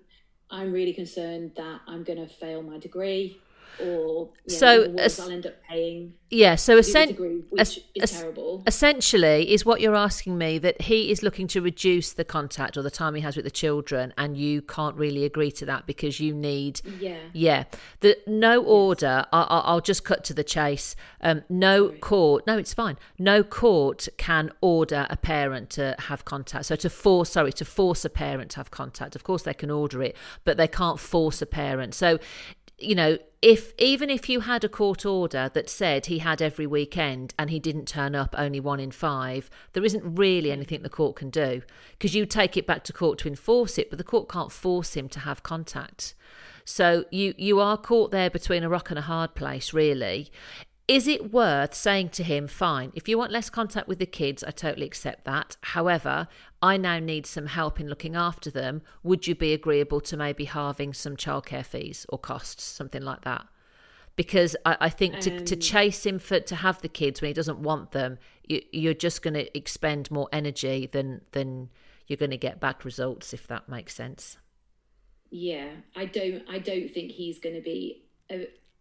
[0.50, 3.38] i'm really concerned that i'm going to fail my degree
[3.80, 6.76] or you So, know, in the worst, es- i'll end up paying Yeah, so to
[6.76, 11.10] a essen- degree, which es- is terrible essentially is what you're asking me that he
[11.10, 14.36] is looking to reduce the contact or the time he has with the children, and
[14.36, 17.64] you can't really agree to that because you need yeah Yeah,
[18.00, 19.24] the no order.
[19.32, 20.94] I, I, I'll just cut to the chase.
[21.20, 22.46] Um, no court.
[22.46, 22.98] No, it's fine.
[23.18, 26.66] No court can order a parent to have contact.
[26.66, 29.16] So to force, sorry, to force a parent to have contact.
[29.16, 31.94] Of course, they can order it, but they can't force a parent.
[31.94, 32.18] So,
[32.82, 36.66] you know, if even if you had a court order that said he had every
[36.66, 40.88] weekend and he didn't turn up only one in five, there isn't really anything the
[40.88, 44.04] court can do because you take it back to court to enforce it, but the
[44.04, 46.14] court can't force him to have contact.
[46.64, 50.30] So you you are caught there between a rock and a hard place, really.
[50.88, 54.44] Is it worth saying to him, fine, if you want less contact with the kids,
[54.44, 55.56] I totally accept that.
[55.62, 56.28] However,
[56.62, 58.82] I now need some help in looking after them.
[59.02, 63.46] Would you be agreeable to maybe halving some childcare fees or costs, something like that?
[64.14, 67.30] Because I, I think to, um, to chase him for to have the kids when
[67.30, 71.70] he doesn't want them, you, you're just going to expend more energy than than
[72.06, 74.38] you're going to get back results, if that makes sense.
[75.30, 76.44] Yeah, I don't.
[76.48, 78.04] I don't think he's going to be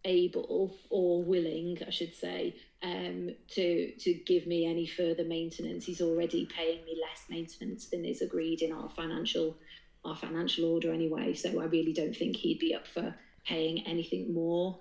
[0.04, 5.84] able or willing, I should say, um, to to give me any further maintenance.
[5.84, 9.56] He's already paying me less maintenance than is agreed in our financial
[10.04, 11.34] our financial order anyway.
[11.34, 13.14] So I really don't think he'd be up for
[13.44, 14.78] paying anything more.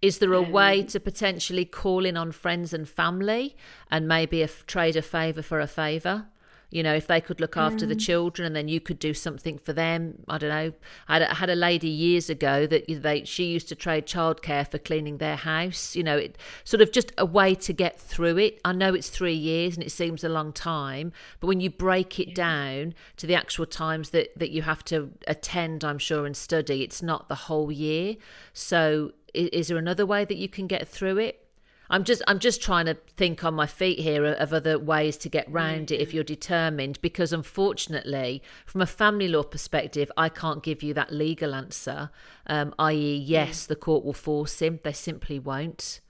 [0.00, 3.56] Is there a um, way to potentially call in on friends and family
[3.90, 6.26] and maybe a, trade a favour for a favour?
[6.70, 8.00] You know if they could look after the mm.
[8.00, 10.72] children and then you could do something for them i don't know.
[11.08, 14.68] I had a, had a lady years ago that they she used to trade childcare
[14.68, 18.38] for cleaning their house you know it sort of just a way to get through
[18.38, 18.60] it.
[18.64, 22.18] I know it's 3 years and it seems a long time but when you break
[22.20, 26.36] it down to the actual times that that you have to attend i'm sure and
[26.36, 28.16] study it's not the whole year.
[28.52, 31.47] So is, is there another way that you can get through it
[31.90, 35.28] I'm just I'm just trying to think on my feet here of other ways to
[35.28, 36.14] get round it if mm.
[36.14, 41.54] you're determined because unfortunately from a family law perspective I can't give you that legal
[41.54, 42.10] answer
[42.46, 43.16] um, i.e.
[43.16, 46.00] yes the court will force him they simply won't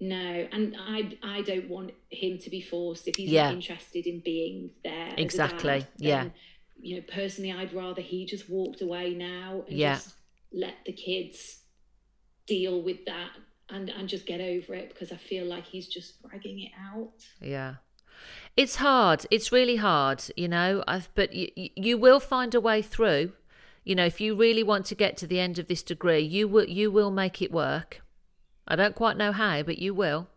[0.00, 3.44] no and I I don't want him to be forced if he's yeah.
[3.44, 6.32] not interested in being there exactly dad, yeah then,
[6.80, 9.94] you know personally I'd rather he just walked away now and yeah.
[9.94, 10.14] just
[10.52, 11.60] let the kids
[12.46, 13.30] deal with that
[13.70, 17.12] and and just get over it because I feel like he's just dragging it out.
[17.40, 17.76] Yeah.
[18.56, 19.26] It's hard.
[19.30, 23.32] It's really hard, you know, I've, but you, you will find a way through.
[23.82, 26.48] You know, if you really want to get to the end of this degree, you
[26.48, 28.02] will you will make it work.
[28.66, 30.28] I don't quite know how, but you will.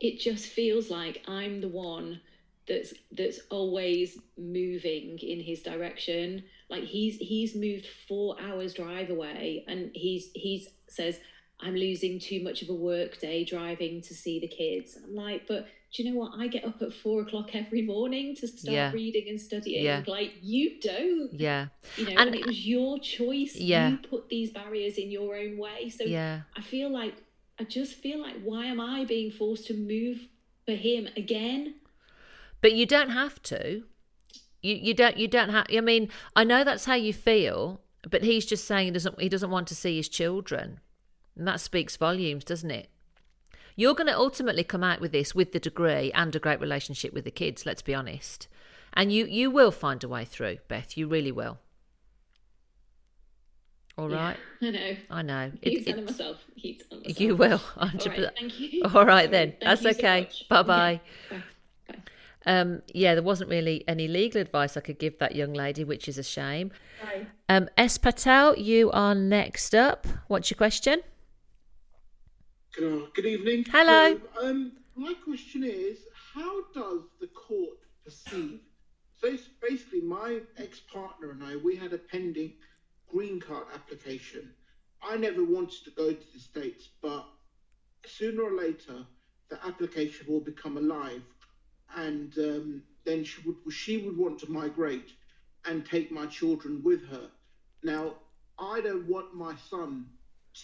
[0.00, 2.20] It just feels like I'm the one
[2.66, 6.44] that's that's always moving in his direction.
[6.68, 11.20] Like he's he's moved 4 hours drive away and he's he's says
[11.60, 14.98] I'm losing too much of a work day driving to see the kids.
[15.02, 16.32] I'm like, but do you know what?
[16.36, 18.92] I get up at four o'clock every morning to start yeah.
[18.92, 19.84] reading and studying.
[19.84, 20.02] Yeah.
[20.06, 21.32] Like you don't.
[21.32, 21.66] Yeah.
[21.96, 23.54] You know, and, and, it was your choice.
[23.54, 23.90] Yeah.
[23.90, 25.90] You put these barriers in your own way.
[25.90, 26.40] So yeah.
[26.56, 27.14] I feel like
[27.60, 30.28] I just feel like why am I being forced to move
[30.66, 31.76] for him again?
[32.60, 33.84] But you don't have to.
[34.62, 38.24] You you don't you don't have I mean, I know that's how you feel, but
[38.24, 40.80] he's just saying he doesn't he doesn't want to see his children.
[41.36, 42.88] And that speaks volumes, doesn't it?
[43.76, 47.12] You're going to ultimately come out with this with the degree and a great relationship
[47.12, 48.46] with the kids, let's be honest.
[48.92, 50.96] And you, you will find a way through, Beth.
[50.96, 51.58] You really will.
[53.96, 54.36] All right.
[54.60, 54.96] Yeah, I know.
[55.10, 55.52] I know.
[55.62, 56.38] Keep telling myself.
[56.56, 57.20] Myself.
[57.20, 57.58] You will.
[57.58, 58.12] 100.
[58.12, 58.82] All right, thank you.
[58.94, 59.50] All right then.
[59.60, 60.28] Thank That's okay.
[60.30, 61.00] So bye bye.
[61.30, 61.42] Bye.
[62.46, 66.08] Um, yeah, there wasn't really any legal advice I could give that young lady, which
[66.08, 66.72] is a shame.
[67.02, 67.26] Bye.
[67.48, 67.96] Um, S.
[67.96, 70.06] Patel, you are next up.
[70.26, 71.00] What's your question?
[72.76, 73.64] Good, good evening.
[73.70, 74.18] Hello.
[74.34, 75.98] So, um, my question is,
[76.34, 78.60] how does the court perceive?
[79.20, 82.54] So basically, my ex-partner and I, we had a pending
[83.08, 84.50] green card application.
[85.00, 87.24] I never wanted to go to the States, but
[88.06, 89.06] sooner or later,
[89.50, 91.22] the application will become alive,
[91.96, 95.12] and um, then she would she would want to migrate
[95.64, 97.30] and take my children with her.
[97.84, 98.14] Now,
[98.58, 100.06] I don't want my son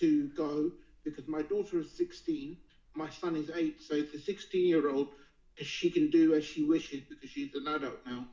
[0.00, 0.72] to go
[1.04, 2.56] because my daughter is 16,
[2.94, 5.08] my son is 8, so the 16 year old,
[5.56, 8.26] she can do as she wishes because she's an adult now.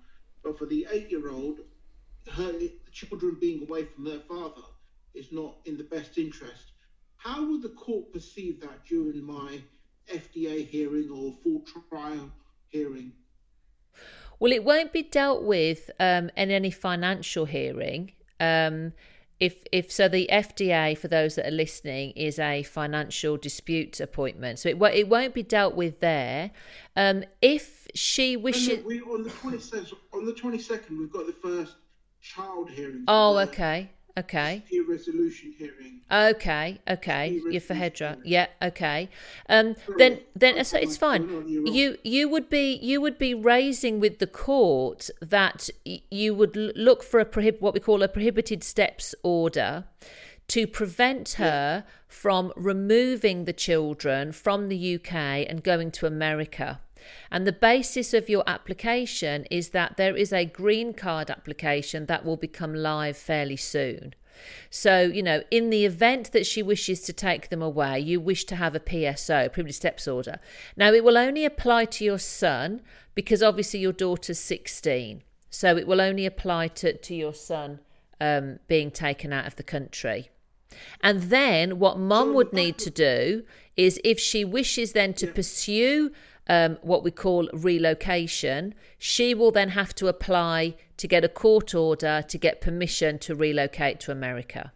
[0.43, 1.59] But for the 8 year old,
[2.31, 2.53] her
[2.91, 4.61] children being away from their father
[5.13, 6.71] is not in the best interest.
[7.17, 9.61] How would the court perceive that during my
[10.13, 12.31] FDA hearing or full trial
[12.69, 13.11] hearing?
[14.39, 18.11] Well, it won't be dealt with um, in any financial hearing.
[18.39, 18.93] Um,
[19.39, 24.59] if if so the FDA for those that are listening is a financial dispute appointment.
[24.59, 26.51] So it, it won't be dealt with there.
[26.95, 31.75] Um, if she wishes we, on the 22nd on the 22nd we've got the first
[32.21, 33.03] child hearing.
[33.07, 34.63] Oh okay Okay.
[34.89, 36.01] resolution hearing.
[36.11, 37.39] Okay, okay.
[37.49, 38.17] You're for Hedra.
[38.23, 39.09] Yeah, okay.
[39.49, 41.45] Um, then then it's, it's fine.
[41.47, 47.03] You you would be you would be raising with the court that you would look
[47.03, 49.83] for a prohib- what we call a prohibited steps order
[50.47, 55.13] to prevent her from removing the children from the UK
[55.49, 56.79] and going to America.
[57.31, 62.25] And the basis of your application is that there is a green card application that
[62.25, 64.13] will become live fairly soon.
[64.69, 68.45] So, you know, in the event that she wishes to take them away, you wish
[68.45, 70.39] to have a PSO, privileged steps order.
[70.75, 72.81] Now, it will only apply to your son
[73.15, 75.23] because obviously your daughter's 16.
[75.49, 77.79] So it will only apply to, to your son
[78.19, 80.29] um, being taken out of the country.
[81.01, 83.43] And then what mum would need to do
[83.75, 86.11] is if she wishes then to pursue
[86.49, 91.75] um, what we call relocation, she will then have to apply to get a court
[91.75, 94.71] order to get permission to relocate to America.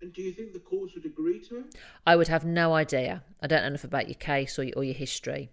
[0.00, 1.74] And do you think the courts would agree to it?
[2.06, 3.24] I would have no idea.
[3.40, 5.50] I don't know enough about your case or your, or your history.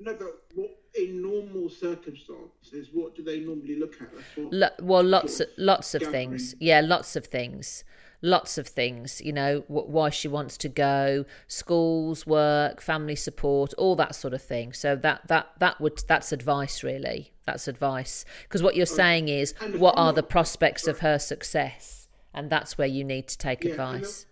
[0.00, 4.08] No, but what, in normal circumstances, what do they normally look at?
[4.36, 6.30] Lo- well, lots of lots of gathering.
[6.30, 6.54] things.
[6.58, 7.84] Yeah, lots of things.
[8.22, 9.20] Lots of things.
[9.20, 14.34] You know, wh- why she wants to go, schools, work, family support, all that sort
[14.34, 14.72] of thing.
[14.72, 17.32] So that that that would that's advice really.
[17.44, 22.08] That's advice because what you're saying is And what are the prospects of her success,
[22.34, 24.26] and that's where you need to take Yeah, and advice.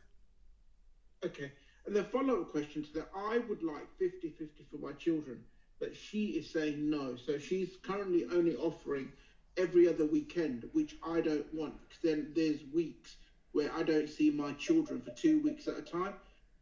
[1.25, 1.53] Okay.
[1.87, 5.41] And the follow up question to that I would like 50 50 for my children,
[5.79, 7.17] but she is saying no.
[7.17, 9.13] So she's currently only offering
[9.57, 11.75] every other weekend, which I don't want.
[12.03, 13.17] then there's weeks
[13.55, 16.15] where I don't see my children for two weeks at a time.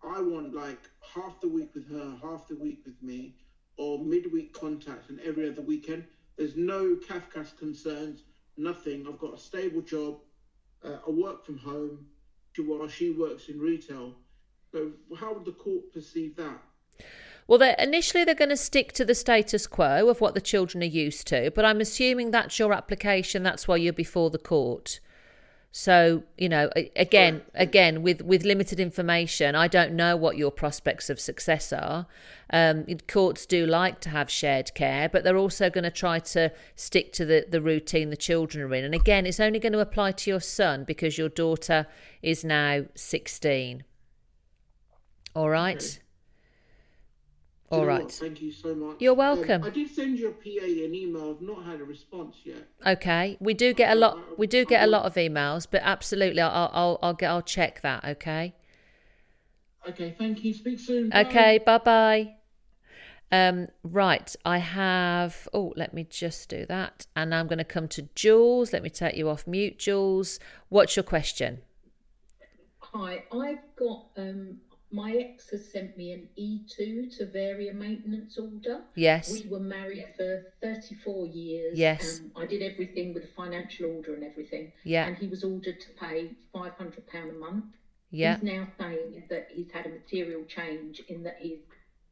[0.05, 0.79] I want like
[1.15, 3.35] half the week with her, half the week with me,
[3.79, 6.05] or midweek contact and every other weekend.
[6.37, 8.25] There's no Cafcass concerns,
[8.59, 9.07] nothing.
[9.09, 10.19] I've got a stable job.
[10.85, 12.07] Uh, I work from home
[12.59, 14.15] while she works in retail.
[14.71, 16.61] So how would the court perceive that?
[17.47, 20.83] Well, they initially they're going to stick to the status quo of what the children
[20.83, 23.43] are used to, but I'm assuming that's your application.
[23.43, 25.01] That's why you're before the court.
[25.75, 31.09] So you know, again, again, with with limited information, I don't know what your prospects
[31.09, 32.07] of success are.
[32.53, 36.53] Um, courts do like to have shared care, but they're also going to try to
[36.77, 38.85] stick to the the routine the children are in.
[38.85, 41.87] And again, it's only going to apply to your son because your daughter
[42.21, 43.83] is now 16.
[45.35, 45.99] All right.
[47.73, 48.03] Do you know right.
[48.05, 48.13] what?
[48.13, 48.97] Thank you so much.
[49.01, 49.65] You're Um, welcome.
[49.65, 51.31] I did send your PA an email.
[51.31, 52.69] I've not had a response yet.
[52.87, 54.39] Okay, we do get a lot.
[54.39, 57.81] We do get a lot of emails, but absolutely, I'll I'll I'll get I'll check
[57.81, 58.05] that.
[58.05, 58.55] Okay.
[59.89, 60.53] Okay, thank you.
[60.53, 61.09] Speak soon.
[61.09, 61.21] Bye.
[61.23, 61.59] Okay.
[61.65, 62.35] Bye bye.
[63.31, 63.69] Um.
[63.83, 64.37] Right.
[64.45, 65.49] I have.
[65.55, 68.75] Oh, let me just do that, and I'm going to come to Jules.
[68.75, 70.39] Let me take you off mute, Jules.
[70.69, 71.63] What's your question?
[72.81, 74.59] Hi, I've got um
[74.93, 78.83] my ex has sent me an E2 to vary a maintenance order.
[78.95, 79.33] Yes.
[79.33, 81.79] We were married for 34 years.
[81.79, 82.21] Yes.
[82.37, 84.73] I did everything with a financial order and everything.
[84.85, 85.07] Yeah.
[85.07, 87.65] And he was ordered to pay £500 a month.
[88.11, 88.35] Yeah.
[88.35, 91.61] He's now saying that he's had a material change in that he's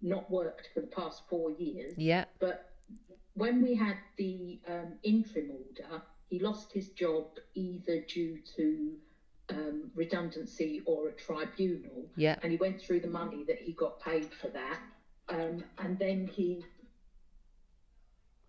[0.00, 1.92] not worked for the past four years.
[1.98, 2.24] Yeah.
[2.38, 2.70] But
[3.34, 8.92] when we had the um, interim order, he lost his job either due to
[9.50, 12.06] um, redundancy or a tribunal.
[12.16, 12.36] Yeah.
[12.42, 14.80] And he went through the money that he got paid for that.
[15.28, 16.64] Um, and then he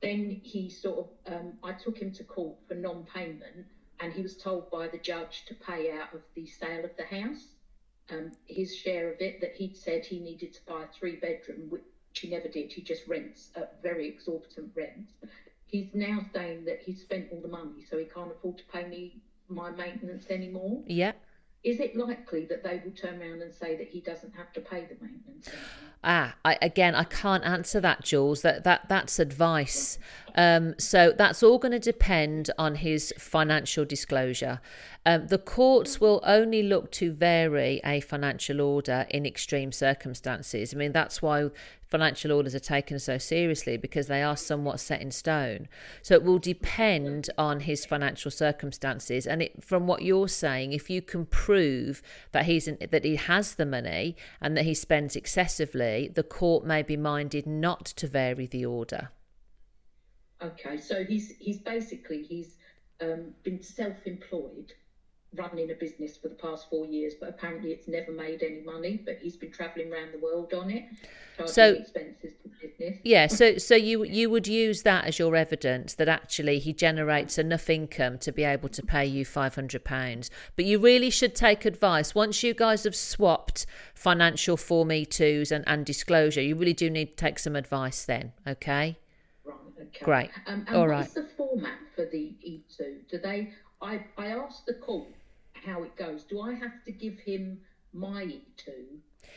[0.02, 3.66] then he sort of um, I took him to court for non-payment,
[4.00, 7.04] and he was told by the judge to pay out of the sale of the
[7.04, 7.46] house,
[8.10, 9.42] um, his share of it.
[9.42, 11.84] That he'd said he needed to buy a three-bedroom, which
[12.14, 12.72] he never did.
[12.72, 15.14] He just rents at very exorbitant rents.
[15.68, 18.88] He's now saying that he's spent all the money, so he can't afford to pay
[18.88, 20.84] me my maintenance anymore.
[20.88, 21.14] Yeah.
[21.64, 24.62] Is it likely that they will turn around and say that he doesn't have to
[24.62, 25.48] pay the maintenance?
[26.04, 28.42] Ah, I, again, I can't answer that, Jules.
[28.42, 30.00] That that that's advice.
[30.36, 34.62] Um, so that's all going to depend on his financial disclosure.
[35.06, 40.74] Um, the courts will only look to vary a financial order in extreme circumstances.
[40.74, 41.50] I mean, that's why
[41.92, 45.68] financial orders are taken so seriously because they are somewhat set in stone.
[46.02, 49.28] So it will depend on his financial circumstances.
[49.28, 53.56] And it, from what you're saying, if you can prove that he's that he has
[53.56, 58.46] the money and that he spends excessively, the court may be minded not to vary
[58.46, 59.10] the order.
[60.44, 62.56] Okay, so he's he's basically he's
[63.02, 64.74] um, been self-employed,
[65.36, 69.02] running a business for the past four years, but apparently it's never made any money.
[69.06, 70.86] But he's been travelling around the world on it,
[71.46, 72.98] So- expenses to business.
[73.04, 77.38] Yeah, so so you you would use that as your evidence that actually he generates
[77.38, 80.32] enough income to be able to pay you five hundred pounds.
[80.56, 85.64] But you really should take advice once you guys have swapped financial form E2s and,
[85.68, 86.42] and disclosure.
[86.42, 88.34] You really do need to take some advice then.
[88.48, 88.98] Okay.
[89.82, 90.06] Okay.
[90.06, 90.30] Great.
[90.48, 91.14] Um, and All what's right.
[91.14, 93.08] the format for the E2?
[93.10, 93.52] Do they?
[93.82, 95.08] I I asked the call
[95.54, 96.24] how it goes.
[96.24, 97.60] Do I have to give him
[97.94, 98.72] my E2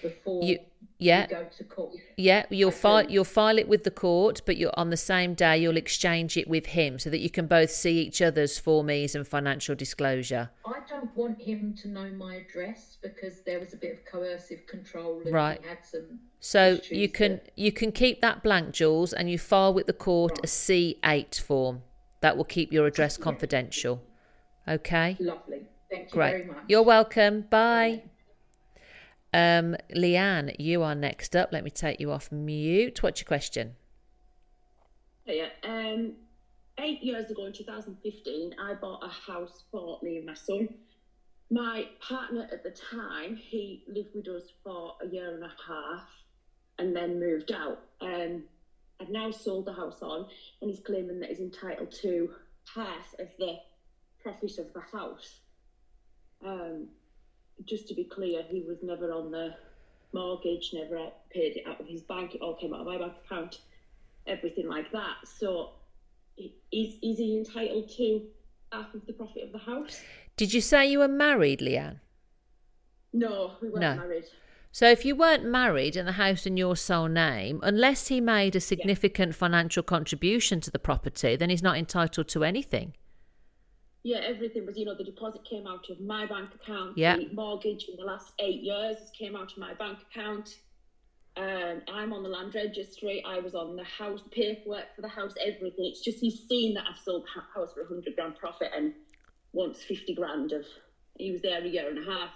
[0.03, 0.59] before You
[0.99, 1.27] yeah.
[1.29, 1.97] we go to court.
[2.17, 5.35] Yeah, you'll I file you'll file it with the court, but you're on the same
[5.35, 8.89] day you'll exchange it with him so that you can both see each other's Form
[8.91, 10.51] Es and financial disclosure.
[10.65, 14.67] I don't want him to know my address because there was a bit of coercive
[14.67, 15.61] control and Right.
[15.61, 19.39] he had some So you can that- you can keep that blank, Jules, and you
[19.39, 21.83] file with the court a C eight form.
[22.21, 24.01] That will keep your address confidential.
[24.67, 25.17] Okay.
[25.21, 25.67] lovely.
[25.91, 26.31] Thank you Great.
[26.31, 26.65] very much.
[26.69, 27.43] You're welcome.
[27.43, 28.05] Bye.
[29.35, 31.49] Um, Leanne, you are next up.
[31.53, 33.03] Let me take you off mute.
[33.03, 33.75] What's your question?
[35.27, 36.13] Yeah, um,
[36.79, 40.69] eight years ago in 2015, I bought a house for me and my son.
[41.51, 46.07] My partner at the time, he lived with us for a year and a half
[46.79, 47.81] and then moved out.
[48.01, 48.45] Um,
[49.01, 50.27] I've now sold the house on
[50.63, 52.31] and he's claiming that he's entitled to
[52.73, 53.57] half of the
[54.23, 55.41] profit of the house.
[56.47, 56.87] Um,
[57.65, 59.55] just to be clear, he was never on the
[60.13, 63.13] mortgage, never paid it out of his bank, it all came out of my bank
[63.25, 63.59] account
[64.27, 65.17] everything like that.
[65.25, 65.71] So,
[66.39, 68.23] is is he entitled to
[68.73, 70.01] half of the profit of the house?
[70.37, 72.01] Did you say you were married, Leanne?
[73.13, 73.97] No, we weren't No.
[73.97, 74.25] married.
[74.73, 78.57] So if you weren't married and the house in your sole name, unless he made
[78.57, 82.95] a significant financial contribution to the property, then he's not entitled to anything.
[84.05, 86.97] Yeah, everything was, you know, the deposit came out of my bank account.
[86.97, 87.17] Yeah.
[87.17, 90.59] The mortgage in the last eight years has came out of my bank account.
[91.37, 93.25] Um, I'm on the land registry.
[93.27, 95.87] I was on the house paperwork for the house, everything.
[95.87, 98.93] It's just he's seen that I've sold the house for a hundred grand profit and
[99.53, 100.67] wants fifty grand of.
[101.17, 102.31] He was there a year and a half.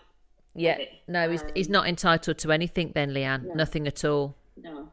[0.54, 0.78] Yeah.
[1.06, 3.44] No, he's, he's Um, not entitled to anything then, Leanne.
[3.44, 3.54] No.
[3.54, 4.36] Nothing at all.
[4.56, 4.88] No,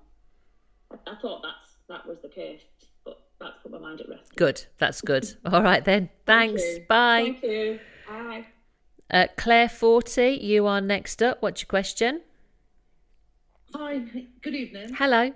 [0.92, 2.62] I, I thought that's that was the case,
[3.40, 4.36] that's put my mind at rest.
[4.36, 4.66] Good.
[4.78, 5.36] That's good.
[5.46, 6.10] All right then.
[6.26, 6.64] Thanks.
[6.64, 6.88] Thank.
[6.88, 7.22] Bye.
[7.24, 7.80] Thank you.
[8.08, 8.46] Bye.
[9.12, 11.42] Uh, Claire 40, you are next up.
[11.42, 12.22] What's your question?
[13.76, 14.02] Hi,
[14.42, 14.94] good evening.
[14.94, 15.32] Hello.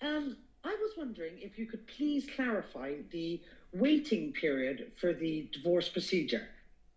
[0.00, 3.40] Um, I was wondering if you could please clarify the
[3.72, 6.48] waiting period for the divorce procedure,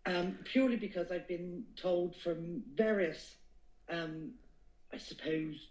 [0.06, 3.34] um, purely because I've been told from various,
[3.90, 4.30] um,
[4.92, 5.68] I suppose,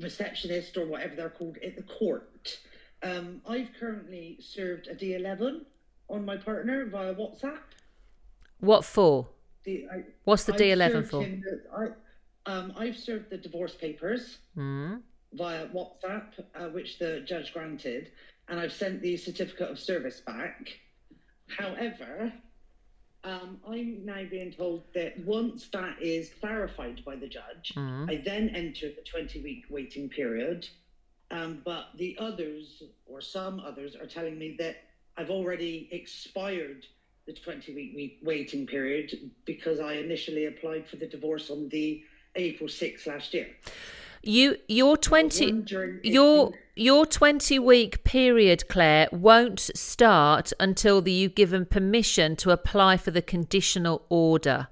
[0.00, 2.30] receptionists or whatever they're called at the court.
[3.02, 5.64] Um, I've currently served a D11
[6.08, 7.58] on my partner via WhatsApp.
[8.60, 9.28] What for?
[9.64, 11.22] The, I, What's the I've D11 for?
[11.22, 11.62] the-
[12.46, 14.96] I, um, I've served the divorce papers Hmm.
[15.32, 18.12] via WhatsApp, uh, which the judge granted,
[18.48, 20.78] and I've sent the certificate of service back.
[21.48, 22.32] However,
[23.24, 28.08] um, I'm now being told that once that is clarified by the judge, Mhm.
[28.10, 30.68] I then enter the 20 week waiting period.
[31.30, 34.84] Um, but the others, or some others, are telling me that
[35.16, 36.86] I've already expired
[37.26, 42.02] the 20 week waiting period because I initially applied for the divorce on the
[42.36, 43.48] April 6th last year.
[44.22, 51.64] You your 20 your your 20 week period Claire won't start until the, you've given
[51.64, 54.68] permission to apply for the conditional order.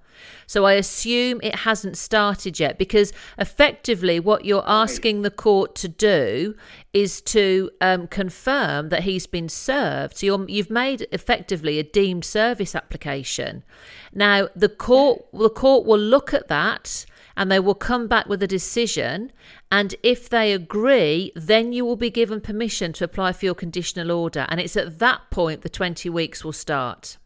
[0.47, 5.89] So I assume it hasn't started yet because effectively what you're asking the court to
[5.89, 6.55] do
[6.93, 10.19] is to um, confirm that he's been served.
[10.19, 13.65] So you're, you've made effectively a deemed service application.
[14.13, 17.07] Now the court the court will look at that
[17.37, 19.33] and they will come back with a decision.
[19.71, 24.11] And if they agree, then you will be given permission to apply for your conditional
[24.11, 24.47] order.
[24.49, 27.19] And it's at that point the 20 weeks will start.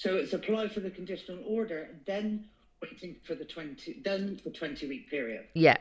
[0.00, 2.46] So it's apply for the conditional order, then
[2.80, 5.44] waiting for the 20, then the 20 week period.
[5.52, 5.76] Yeah.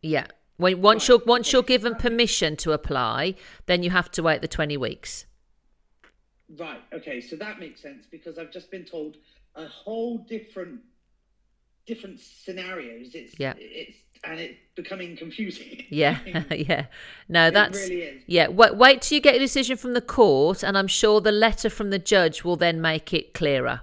[0.00, 0.28] Yeah.
[0.58, 3.34] When, once you're once you're given permission to apply,
[3.66, 5.26] then you have to wait the 20 weeks.
[6.56, 6.82] Right.
[6.92, 7.20] Okay.
[7.20, 9.16] So that makes sense because I've just been told
[9.56, 10.78] a whole different,
[11.86, 13.14] different scenarios.
[13.14, 13.54] It's Yeah.
[13.56, 15.84] It's and it's becoming confusing.
[15.90, 16.18] Yeah,
[16.50, 16.86] yeah.
[17.28, 18.22] No, It that's really is.
[18.26, 18.48] yeah.
[18.48, 21.68] Wait, wait till you get a decision from the court, and I'm sure the letter
[21.68, 23.80] from the judge will then make it clearer.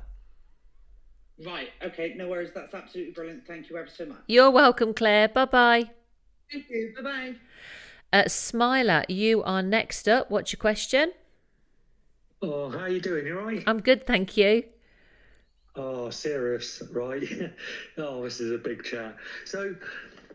[1.45, 1.69] Right.
[1.83, 2.13] Okay.
[2.17, 2.51] No worries.
[2.55, 3.45] That's absolutely brilliant.
[3.47, 4.19] Thank you ever so much.
[4.27, 5.27] You're welcome, Claire.
[5.29, 5.89] Bye bye.
[6.51, 6.93] Thank you.
[6.95, 7.33] Bye bye.
[8.11, 10.31] Uh, Smiler, you are next up.
[10.31, 11.11] What's your question?
[12.41, 13.25] Oh, how are you doing?
[13.27, 13.63] You all right?
[13.67, 14.63] I'm good, thank you.
[15.75, 17.23] Oh, serious, right?
[17.97, 19.15] oh, this is a big chat.
[19.45, 19.75] So,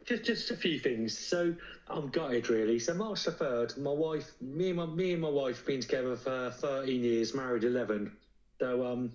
[0.05, 1.17] just just a few things.
[1.17, 1.55] So,
[1.89, 2.79] I'm gutted, really.
[2.79, 6.17] So, March the third, my wife, me and my me and my wife been together
[6.17, 8.13] for 13 years, married 11.
[8.61, 9.13] So, um,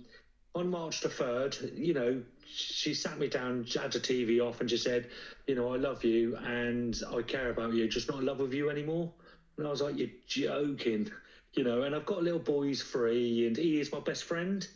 [0.56, 4.70] on March the third, you know, she sat me down, had the TV off, and
[4.70, 5.08] she said,
[5.48, 8.54] you know, I love you and I care about you, just not in love with
[8.54, 9.12] you anymore.
[9.58, 11.10] And I was like, you're joking,
[11.54, 11.84] you know.
[11.84, 14.68] And I've got a little boy, he's three, and he is my best friend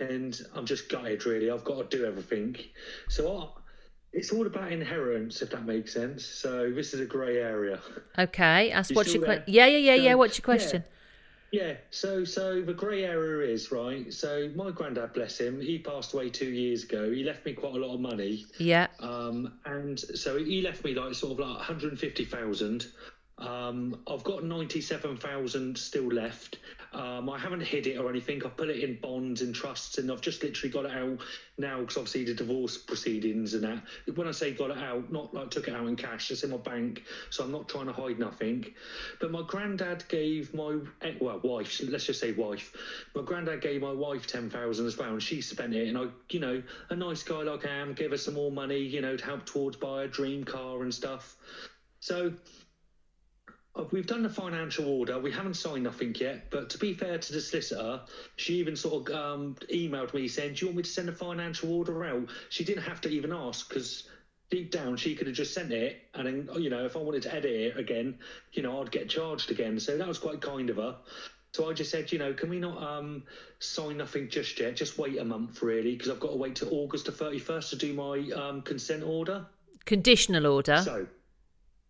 [0.00, 1.26] and I'm just gutted.
[1.26, 2.56] Really, I've got to do everything.
[3.08, 3.60] So I,
[4.12, 6.24] it's all about inheritance, if that makes sense.
[6.24, 7.80] So this is a grey area.
[8.18, 9.44] Okay, ask You what's your question?
[9.46, 10.14] Yeah, yeah, yeah, yeah.
[10.14, 10.84] What's your question?
[11.54, 14.12] Yeah, so so the grey area is right.
[14.12, 17.12] So my granddad, bless him, he passed away two years ago.
[17.12, 18.44] He left me quite a lot of money.
[18.58, 18.88] Yeah.
[18.98, 22.86] Um, and so he left me like sort of like 150,000.
[23.36, 26.58] Um, I've got 97,000 still left.
[26.92, 28.40] Um, I haven't hid it or anything.
[28.44, 31.18] I've put it in bonds and trusts, and I've just literally got it out
[31.58, 33.82] now because obviously the divorce proceedings and that.
[34.14, 36.50] When I say got it out, not like took it out in cash, it's in
[36.50, 38.66] my bank, so I'm not trying to hide nothing.
[39.20, 40.78] But my granddad gave my
[41.20, 42.72] well wife, let's just say wife.
[43.16, 45.88] My granddad gave my wife ten thousand as well, and she spent it.
[45.88, 48.78] And I, you know, a nice guy like I am, gave her some more money,
[48.78, 51.36] you know, to help towards buy a dream car and stuff.
[51.98, 52.34] So
[53.90, 55.18] We've done the financial order.
[55.18, 58.02] We haven't signed nothing yet, but to be fair to the solicitor,
[58.36, 61.12] she even sort of um, emailed me saying, "Do you want me to send a
[61.12, 64.08] financial order out?" She didn't have to even ask because
[64.48, 67.22] deep down she could have just sent it, and then you know if I wanted
[67.22, 68.18] to edit it again,
[68.52, 69.80] you know I'd get charged again.
[69.80, 70.96] So that was quite kind of her.
[71.52, 73.22] So I just said, you know, can we not um,
[73.60, 74.74] sign nothing just yet?
[74.74, 77.70] Just wait a month, really, because I've got to wait till August the thirty first
[77.70, 79.46] to do my um, consent order.
[79.84, 80.78] Conditional order.
[80.78, 81.06] So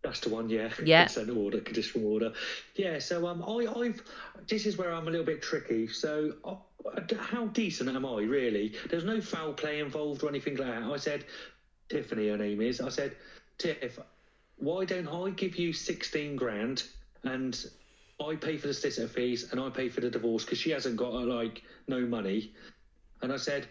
[0.05, 0.69] that's the one, yeah.
[0.83, 1.05] Yeah.
[1.05, 2.33] Consent order, conditional order.
[2.75, 2.99] Yeah.
[2.99, 4.01] So um, I, I've.
[4.47, 5.87] This is where I'm a little bit tricky.
[5.87, 6.33] So.
[6.43, 6.55] Uh,
[7.19, 8.73] how decent am I, really?
[8.89, 10.83] There's no foul play involved or anything like that.
[10.83, 11.25] I said,
[11.89, 12.79] Tiffany, her name is.
[12.79, 13.15] I said,
[13.57, 13.99] Tiff,
[14.57, 16.83] why don't I give you 16 grand
[17.23, 17.65] and
[18.23, 20.95] I pay for the solicitor fees and I pay for the divorce because she hasn't
[20.95, 22.53] got like no money.
[23.21, 23.67] And I said,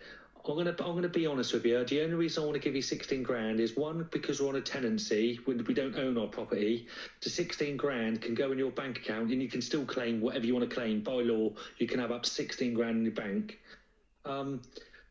[0.46, 1.82] I'm gonna I'm gonna be honest with you.
[1.84, 4.56] The only reason I want to give you 16 grand is one because we're on
[4.56, 6.86] a tenancy when we don't own our property.
[7.22, 10.44] The 16 grand can go in your bank account and you can still claim whatever
[10.44, 11.50] you want to claim by law.
[11.78, 13.58] You can have up to 16 grand in your bank.
[14.26, 14.60] Um,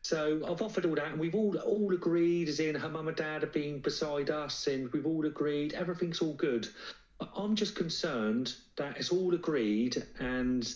[0.02, 3.16] so I've offered all that, and we've all all agreed, as in her mum and
[3.16, 6.68] dad have been beside us, and we've all agreed everything's all good.
[7.34, 10.72] I'm just concerned that it's all agreed, and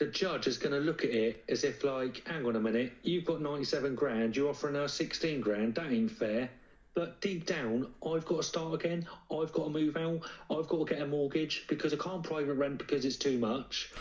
[0.00, 2.90] the judge is going to look at it as if, like, hang on a minute,
[3.02, 6.48] you've got 97 grand, you're offering her 16 grand, that ain't fair.
[6.94, 9.06] But deep down, I've got to start again.
[9.30, 10.22] I've got to move out.
[10.50, 13.92] I've got to get a mortgage because I can't private rent because it's too much.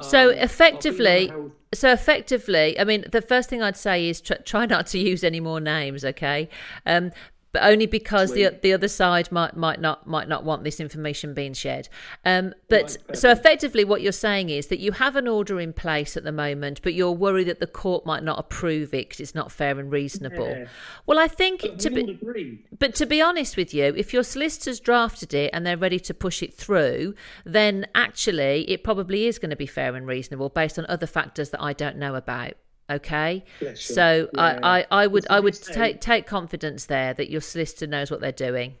[0.00, 1.32] Um, I've been in effectively,
[1.74, 5.22] so effectively, I mean, the first thing I'd say is tr- try not to use
[5.22, 6.48] any more names, okay?
[6.86, 7.12] Um,
[7.52, 8.62] but only because the Sweet.
[8.62, 11.88] the other side might might not might not want this information being shared.
[12.24, 15.72] Um, but Right, so effectively, what you're saying is that you have an order in
[15.72, 19.20] place at the moment, but you're worried that the court might not approve it because
[19.20, 20.48] it's not fair and reasonable.
[20.48, 20.66] Yeah.
[21.06, 22.64] Well, I think But to be agree.
[22.78, 26.14] but to be honest with you, if your solicitors drafted it and they're ready to
[26.14, 30.78] push it through, then actually it probably is going to be fair and reasonable based
[30.78, 32.54] on other factors that I don't know about.
[32.90, 33.94] Okay, Bless you.
[33.94, 34.58] so Yeah.
[34.62, 38.20] I, I, I would I would take take confidence there that your solicitor knows what
[38.20, 38.74] they're doing.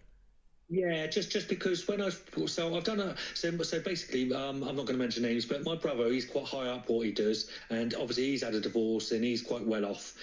[0.68, 2.08] Yeah, just just because when I
[2.46, 5.64] so I've done a so so basically um, I'm not going to mention names, but
[5.64, 9.12] my brother he's quite high up what he does, and obviously he's had a divorce
[9.12, 10.14] and he's quite well off,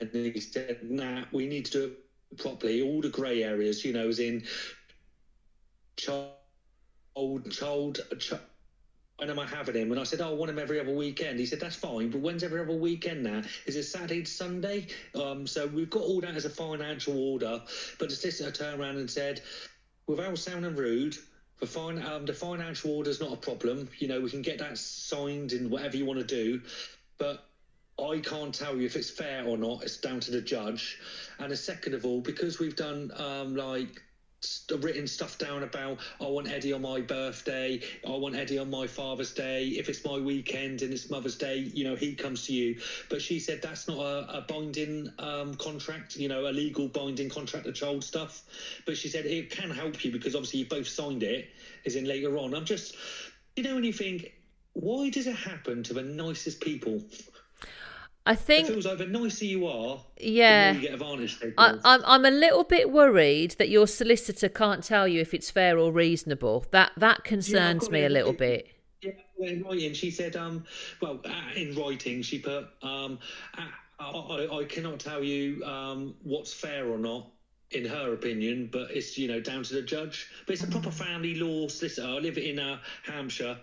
[0.00, 2.82] and he said, "Nah, we need to do it properly.
[2.82, 4.44] All the grey areas, you know, as in
[5.96, 6.30] child,
[7.50, 8.42] child, child."
[9.16, 9.92] When am I having him?
[9.92, 11.38] And I said, oh, I want him every other weekend.
[11.38, 13.42] He said, that's fine, but when's every other weekend now?
[13.64, 14.86] Is it Saturday to Sunday?
[15.14, 17.62] Um, so we've got all that as a financial order.
[17.98, 19.40] But the solicitor turned around and said,
[20.08, 21.16] without sounding rude,
[21.60, 23.88] the, fin- um, the financial order is not a problem.
[23.98, 26.60] You know, we can get that signed and whatever you want to do.
[27.16, 27.44] But
[28.00, 29.84] I can't tell you if it's fair or not.
[29.84, 30.98] It's down to the judge.
[31.38, 34.02] And second of all, because we've done um, like
[34.80, 38.86] written stuff down about I want Eddie on my birthday, I want Eddie on my
[38.86, 39.68] Father's Day.
[39.68, 42.76] If it's my weekend and it's Mother's Day, you know he comes to you.
[43.08, 47.28] But she said that's not a, a binding um, contract, you know, a legal binding
[47.28, 48.42] contract, the child stuff.
[48.84, 51.46] But she said it can help you because obviously you both signed it.
[51.86, 52.96] As in later on, I'm just,
[53.56, 54.32] you know, when you think,
[54.74, 57.02] why does it happen to the nicest people?
[58.26, 60.72] I It think feels like the nicer you are, Yeah.
[60.72, 64.48] the more you get taken I, I'm I'm a little bit worried that your solicitor
[64.48, 66.64] can't tell you if it's fair or reasonable.
[66.70, 68.06] That that concerns got me it.
[68.06, 68.68] a little bit.
[69.02, 70.64] Yeah, in writing, she said, um,
[71.02, 73.18] well, uh, in writing, she put, um,
[73.58, 73.62] uh,
[74.00, 77.30] I, I, I cannot tell you um, what's fair or not,
[77.72, 80.30] in her opinion, but it's, you know, down to the judge.
[80.46, 82.08] But it's a proper family law solicitor.
[82.08, 83.58] I live in uh, Hampshire.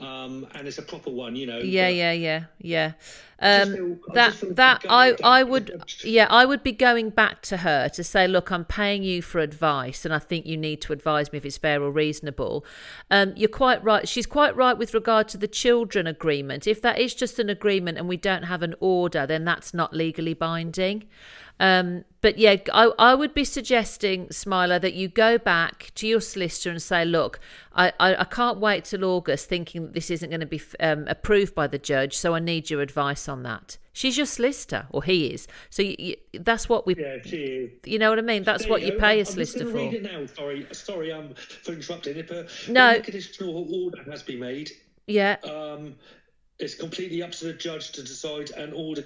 [0.00, 1.58] Um, and it's a proper one, you know.
[1.58, 2.92] Yeah, yeah, yeah, yeah.
[3.38, 7.88] Um, feel- that that I I would yeah I would be going back to her
[7.90, 11.32] to say, look, I'm paying you for advice, and I think you need to advise
[11.32, 12.64] me if it's fair or reasonable.
[13.10, 14.08] Um, you're quite right.
[14.08, 16.66] She's quite right with regard to the children agreement.
[16.66, 19.94] If that is just an agreement and we don't have an order, then that's not
[19.94, 21.04] legally binding.
[21.60, 26.20] Um, but yeah, I, I would be suggesting, Smiler, that you go back to your
[26.20, 27.38] solicitor and say, look,
[27.74, 31.06] I, I, I can't wait till August thinking that this isn't going to be um,
[31.06, 33.78] approved by the judge, so I need your advice on that.
[33.92, 35.46] She's your solicitor, or he is.
[35.70, 37.70] So you, you, that's what we, Yeah, she is.
[37.84, 38.42] you know what I mean?
[38.42, 39.76] That's There what you you pay I'm a solicitor for.
[39.76, 40.26] Read it now.
[40.26, 42.16] Sorry, sorry, um, for interrupting.
[42.68, 42.90] No.
[42.90, 44.72] if a conditional order has been made,
[45.06, 45.36] Yeah.
[45.44, 45.94] um,
[46.58, 49.04] it's completely up to the judge to decide and order.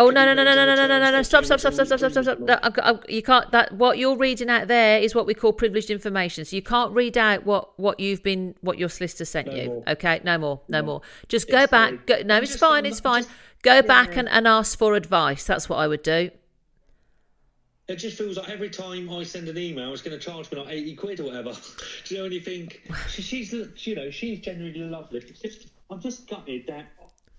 [0.00, 1.22] Oh no no no no no no no no no no!
[1.22, 2.38] Stop stop stop stop stop stop stop stop!
[2.38, 3.50] No, I, I, you can't.
[3.50, 6.44] That what you're reading out there is what we call privileged information.
[6.44, 9.66] So you can't read out what what you've been what your solicitor sent No you.
[9.66, 9.82] more.
[9.88, 10.86] Okay, no more, no No.
[10.86, 11.02] more.
[11.26, 12.06] Just go back.
[12.06, 12.86] Go, no, it's fine.
[12.86, 13.24] It's fine.
[13.62, 15.44] Go back and, and ask for advice.
[15.44, 16.30] That's what I would do.
[17.88, 20.58] It just feels like every time I send an email, it's going to charge me
[20.58, 21.52] like eighty quid or whatever.
[22.04, 22.24] Do you know?
[22.26, 25.18] And you think she, she's you know she's genuinely lovely.
[25.26, 26.86] It's just, I'm just gutted that.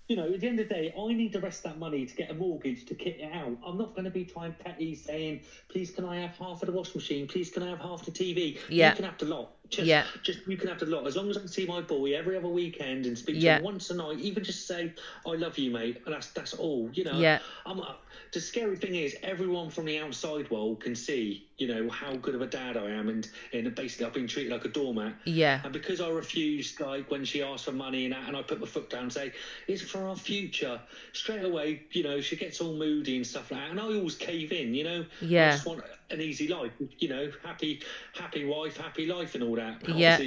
[0.09, 2.03] You know, at the end of the day, I need the rest of that money
[2.03, 3.55] to get a mortgage to kit it out.
[3.63, 6.71] I'm not going to be trying petty saying, please can I have half of the
[6.71, 7.27] washing machine?
[7.27, 8.57] Please can I have half the TV?
[8.69, 8.89] Yeah.
[8.89, 9.51] You can have the lot.
[9.69, 10.05] Just, Yeah.
[10.23, 11.05] just you can have the lot.
[11.05, 13.63] As long as I can see my boy every other weekend and speak to him
[13.63, 14.91] once a night, even just say,
[15.27, 16.01] I love you, mate.
[16.07, 16.89] And that's that's all.
[16.91, 17.19] You know.
[17.19, 17.37] Yeah.
[17.67, 17.93] I'm, uh,
[18.33, 22.35] the scary thing is, everyone from the outside world can see, you know, how good
[22.35, 25.13] of a dad I am, and and basically I've been treated like a doormat.
[25.25, 25.61] Yeah.
[25.63, 28.59] And because I refused, like when she asked for money and that, and I put
[28.59, 29.33] my foot down and say,
[29.67, 30.79] "It's for our future,"
[31.13, 34.15] straight away, you know, she gets all moody and stuff like that, and I always
[34.15, 35.05] cave in, you know.
[35.21, 35.47] Yeah.
[35.47, 37.81] I just want an easy life, you know, happy,
[38.13, 39.81] happy wife, happy life, and all that.
[39.81, 40.17] But Yeah.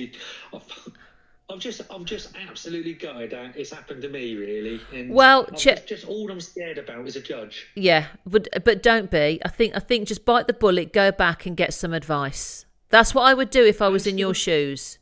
[1.53, 4.81] I've, I'm just, I'm just absolutely gutted that it's happened to me, really.
[4.93, 7.67] And Well, ch- just, just all I'm scared about is a judge.
[7.75, 9.41] Yeah, but but don't be.
[9.45, 12.65] I think I think just bite the bullet, go back and get some advice.
[12.89, 14.99] That's what I would do if I was in your shoes.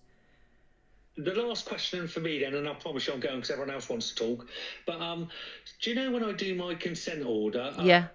[1.16, 3.88] The last question for me then, and I promise you I'm going because everyone else
[3.88, 4.46] wants to talk.
[4.86, 5.28] But um,
[5.82, 7.72] do you know when I do my consent order?
[7.76, 7.98] uh, Yeah.
[7.98, 8.08] Um,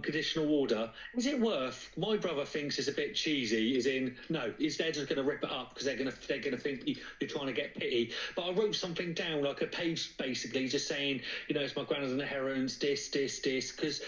[0.00, 0.90] conditional order.
[1.16, 1.90] Is it worth?
[1.96, 3.76] My brother thinks it's a bit cheesy.
[3.76, 6.28] Is in no, is they're just going to rip it up because they're going to
[6.28, 8.12] they're going to think you, you're trying to get pity.
[8.36, 11.84] But I wrote something down like a page basically, just saying you know it's my
[11.84, 13.72] granddad and the heroines, this, this, this.
[13.72, 14.02] Because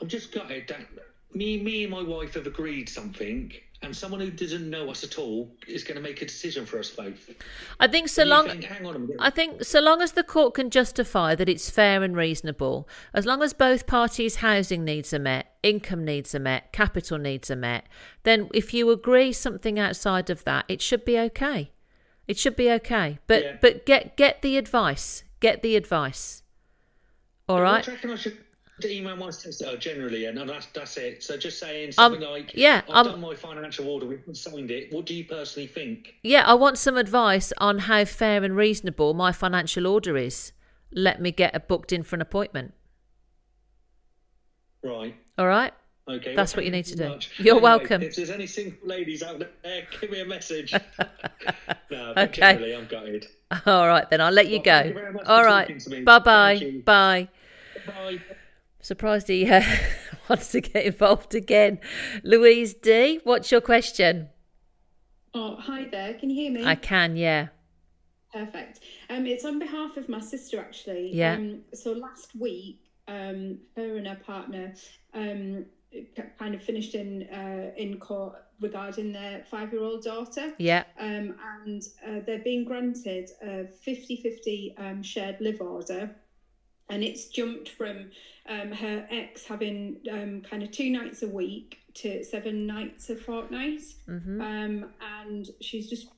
[0.00, 0.86] I'm just gutted that
[1.34, 3.52] me me and my wife have agreed something.
[3.86, 6.80] And someone who doesn't know us at all is going to make a decision for
[6.80, 7.30] us both.
[7.78, 8.48] I think so long.
[8.48, 9.16] think, hang on a minute.
[9.20, 13.24] I think so long as the court can justify that it's fair and reasonable, as
[13.26, 17.56] long as both parties' housing needs are met, income needs are met, capital needs are
[17.56, 17.86] met,
[18.24, 21.70] then if you agree something outside of that, it should be okay.
[22.26, 23.20] It should be okay.
[23.28, 23.56] But Yeah.
[23.60, 25.22] but get get the advice.
[25.38, 26.42] Get the advice.
[27.48, 27.88] All What right.
[28.80, 31.22] Do you reckon I should email my solicitor generally, and, that's that's it.
[31.22, 34.36] So just saying Um, something like, yeah, I've um, done my financial order, we haven't
[34.36, 34.92] signed it.
[34.92, 36.14] What do you personally think?
[36.22, 40.52] Yeah, I want some advice on how fair and reasonable my financial order is.
[40.92, 42.74] Let me get a booked in for an appointment.
[44.82, 45.14] Right.
[45.38, 45.72] All right.
[46.08, 46.36] Okay.
[46.36, 47.08] That's well, what you need to do.
[47.08, 47.32] much.
[47.38, 48.02] You're Anyway, welcome.
[48.02, 50.72] If there's any single ladies out there, give me a message.
[51.90, 52.74] no, Okay.
[52.74, 53.26] I'm gutted.
[53.66, 55.10] All right, then I'll let you Well, go.
[55.12, 55.88] you All right.
[55.88, 56.02] me.
[56.02, 57.28] Bye bye.
[58.90, 58.96] You.
[58.96, 59.08] Bye.
[59.08, 59.18] Bye.
[59.18, 59.62] Surprised he uh,
[60.28, 61.80] wants to get involved again.
[62.22, 64.28] Louise D, what's your question?
[65.34, 66.14] Oh, hi there.
[66.14, 66.64] Can you hear me?
[66.64, 67.48] I can, yeah.
[68.32, 68.80] Perfect.
[69.10, 71.10] Um, it's on behalf of my sister actually.
[71.12, 71.34] Yeah.
[71.34, 74.74] Um, so last week, um, her and her partner
[75.14, 75.66] um
[76.38, 80.52] kind of finished in uh, in court regarding their five year old daughter.
[80.58, 80.84] Yeah.
[80.98, 81.34] Um,
[81.64, 86.16] and uh, they're being granted a 50-50 um, shared live order.
[86.88, 88.10] And it's jumped from
[88.48, 93.16] um, her ex having um, kind of two nights a week to seven nights a
[93.16, 93.82] fortnight.
[94.08, 94.40] Mhm.
[94.40, 96.08] Um, and she's just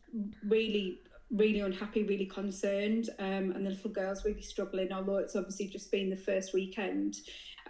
[0.47, 1.01] really,
[1.31, 3.11] really unhappy, really concerned.
[3.19, 7.17] Um, and the little girl's really struggling, although it's obviously just been the first weekend.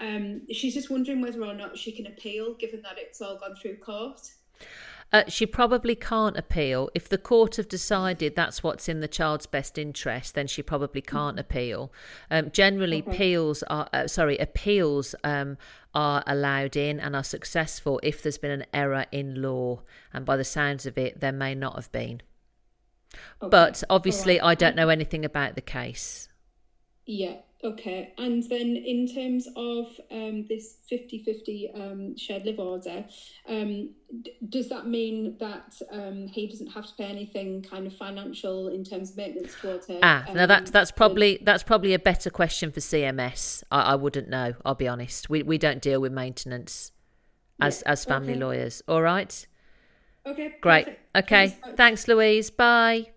[0.00, 3.56] Um, she's just wondering whether or not she can appeal, given that it's all gone
[3.56, 4.20] through court.
[5.10, 6.90] Uh, she probably can't appeal.
[6.94, 11.00] If the court have decided that's what's in the child's best interest, then she probably
[11.00, 11.90] can't appeal.
[12.30, 13.10] Um, generally, Okay.
[13.12, 15.56] appeals are uh, sorry, appeals um,
[15.94, 19.80] are allowed in and are successful if there's been an error in law,
[20.12, 22.20] and by the sounds of it, there may not have been.
[23.40, 23.48] Okay.
[23.50, 24.48] But obviously, right.
[24.48, 26.28] I don't know anything about the case.
[27.06, 28.12] Yeah, okay.
[28.18, 33.04] And then in terms of um, this 50 50 um, shared live order,
[33.48, 33.90] um,
[34.22, 38.68] d- does that mean that um, he doesn't have to pay anything kind of financial
[38.68, 39.98] in terms of maintenance towards her?
[40.02, 43.62] Ah, now um, that's that's probably that's probably a better question for CMS.
[43.70, 44.54] I, I wouldn't know.
[44.64, 45.28] I'll be honest.
[45.28, 46.92] We we don't deal with maintenance
[47.60, 48.40] as Yeah, as family okay.
[48.40, 48.82] lawyers.
[48.88, 49.46] All right.
[50.26, 50.54] Okay.
[50.60, 50.84] Great.
[50.84, 51.16] perfect.
[51.16, 51.48] Okay.
[51.48, 51.76] Thanks.
[51.76, 52.50] Thanks, Louise.
[52.50, 53.08] Bye.